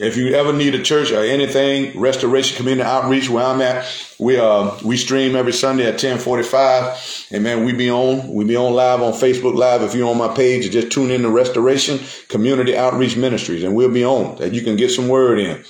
If 0.00 0.16
you 0.16 0.28
ever 0.28 0.54
need 0.54 0.74
a 0.74 0.82
church 0.82 1.12
or 1.12 1.22
anything, 1.22 2.00
Restoration 2.00 2.56
Community 2.56 2.88
Outreach, 2.88 3.28
where 3.28 3.44
I'm 3.44 3.60
at, 3.60 3.84
we 4.18 4.38
uh 4.38 4.74
we 4.82 4.96
stream 4.96 5.36
every 5.36 5.52
Sunday 5.52 5.84
at 5.84 6.02
1045. 6.02 7.26
And 7.32 7.44
man, 7.44 7.66
we 7.66 7.74
be 7.74 7.90
on, 7.90 8.32
we 8.32 8.46
be 8.46 8.56
on 8.56 8.72
live 8.72 9.02
on 9.02 9.12
Facebook 9.12 9.54
Live. 9.54 9.82
If 9.82 9.94
you're 9.94 10.08
on 10.08 10.16
my 10.16 10.34
page, 10.34 10.70
just 10.70 10.90
tune 10.90 11.10
in 11.10 11.20
to 11.20 11.28
Restoration 11.28 12.00
Community 12.28 12.74
Outreach 12.74 13.18
Ministries, 13.18 13.62
and 13.62 13.74
we'll 13.74 13.92
be 13.92 14.02
on 14.02 14.36
that 14.36 14.54
you 14.54 14.62
can 14.62 14.76
get 14.76 14.90
some 14.90 15.08
word 15.08 15.38
in. 15.38 15.62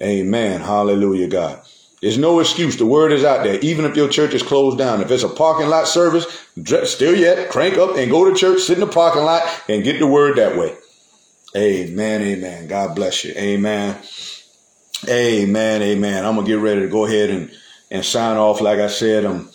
Amen. 0.00 0.62
Hallelujah, 0.62 1.28
God. 1.28 1.60
There's 2.00 2.16
no 2.16 2.40
excuse. 2.40 2.78
The 2.78 2.86
word 2.86 3.12
is 3.12 3.24
out 3.24 3.44
there. 3.44 3.60
Even 3.60 3.84
if 3.84 3.94
your 3.94 4.08
church 4.08 4.32
is 4.32 4.42
closed 4.42 4.78
down, 4.78 5.02
if 5.02 5.10
it's 5.10 5.22
a 5.22 5.28
parking 5.28 5.68
lot 5.68 5.86
service, 5.86 6.26
still 6.84 7.14
yet 7.14 7.50
crank 7.50 7.76
up 7.76 7.98
and 7.98 8.10
go 8.10 8.24
to 8.24 8.34
church, 8.34 8.62
sit 8.62 8.78
in 8.78 8.86
the 8.86 8.90
parking 8.90 9.22
lot, 9.22 9.42
and 9.68 9.84
get 9.84 9.98
the 9.98 10.06
word 10.06 10.38
that 10.38 10.56
way. 10.56 10.78
Amen. 11.56 12.22
Amen. 12.22 12.68
God 12.68 12.96
bless 12.96 13.24
you. 13.24 13.34
Amen. 13.36 13.98
Amen. 15.08 15.82
Amen. 15.82 16.24
I'm 16.26 16.36
gonna 16.36 16.46
get 16.46 16.60
ready 16.60 16.82
to 16.82 16.88
go 16.88 17.06
ahead 17.06 17.30
and 17.30 17.50
and 17.90 18.04
sign 18.04 18.36
off. 18.38 18.60
Like 18.60 18.80
I 18.80 18.88
said, 18.88 19.24
I'm 19.24 19.50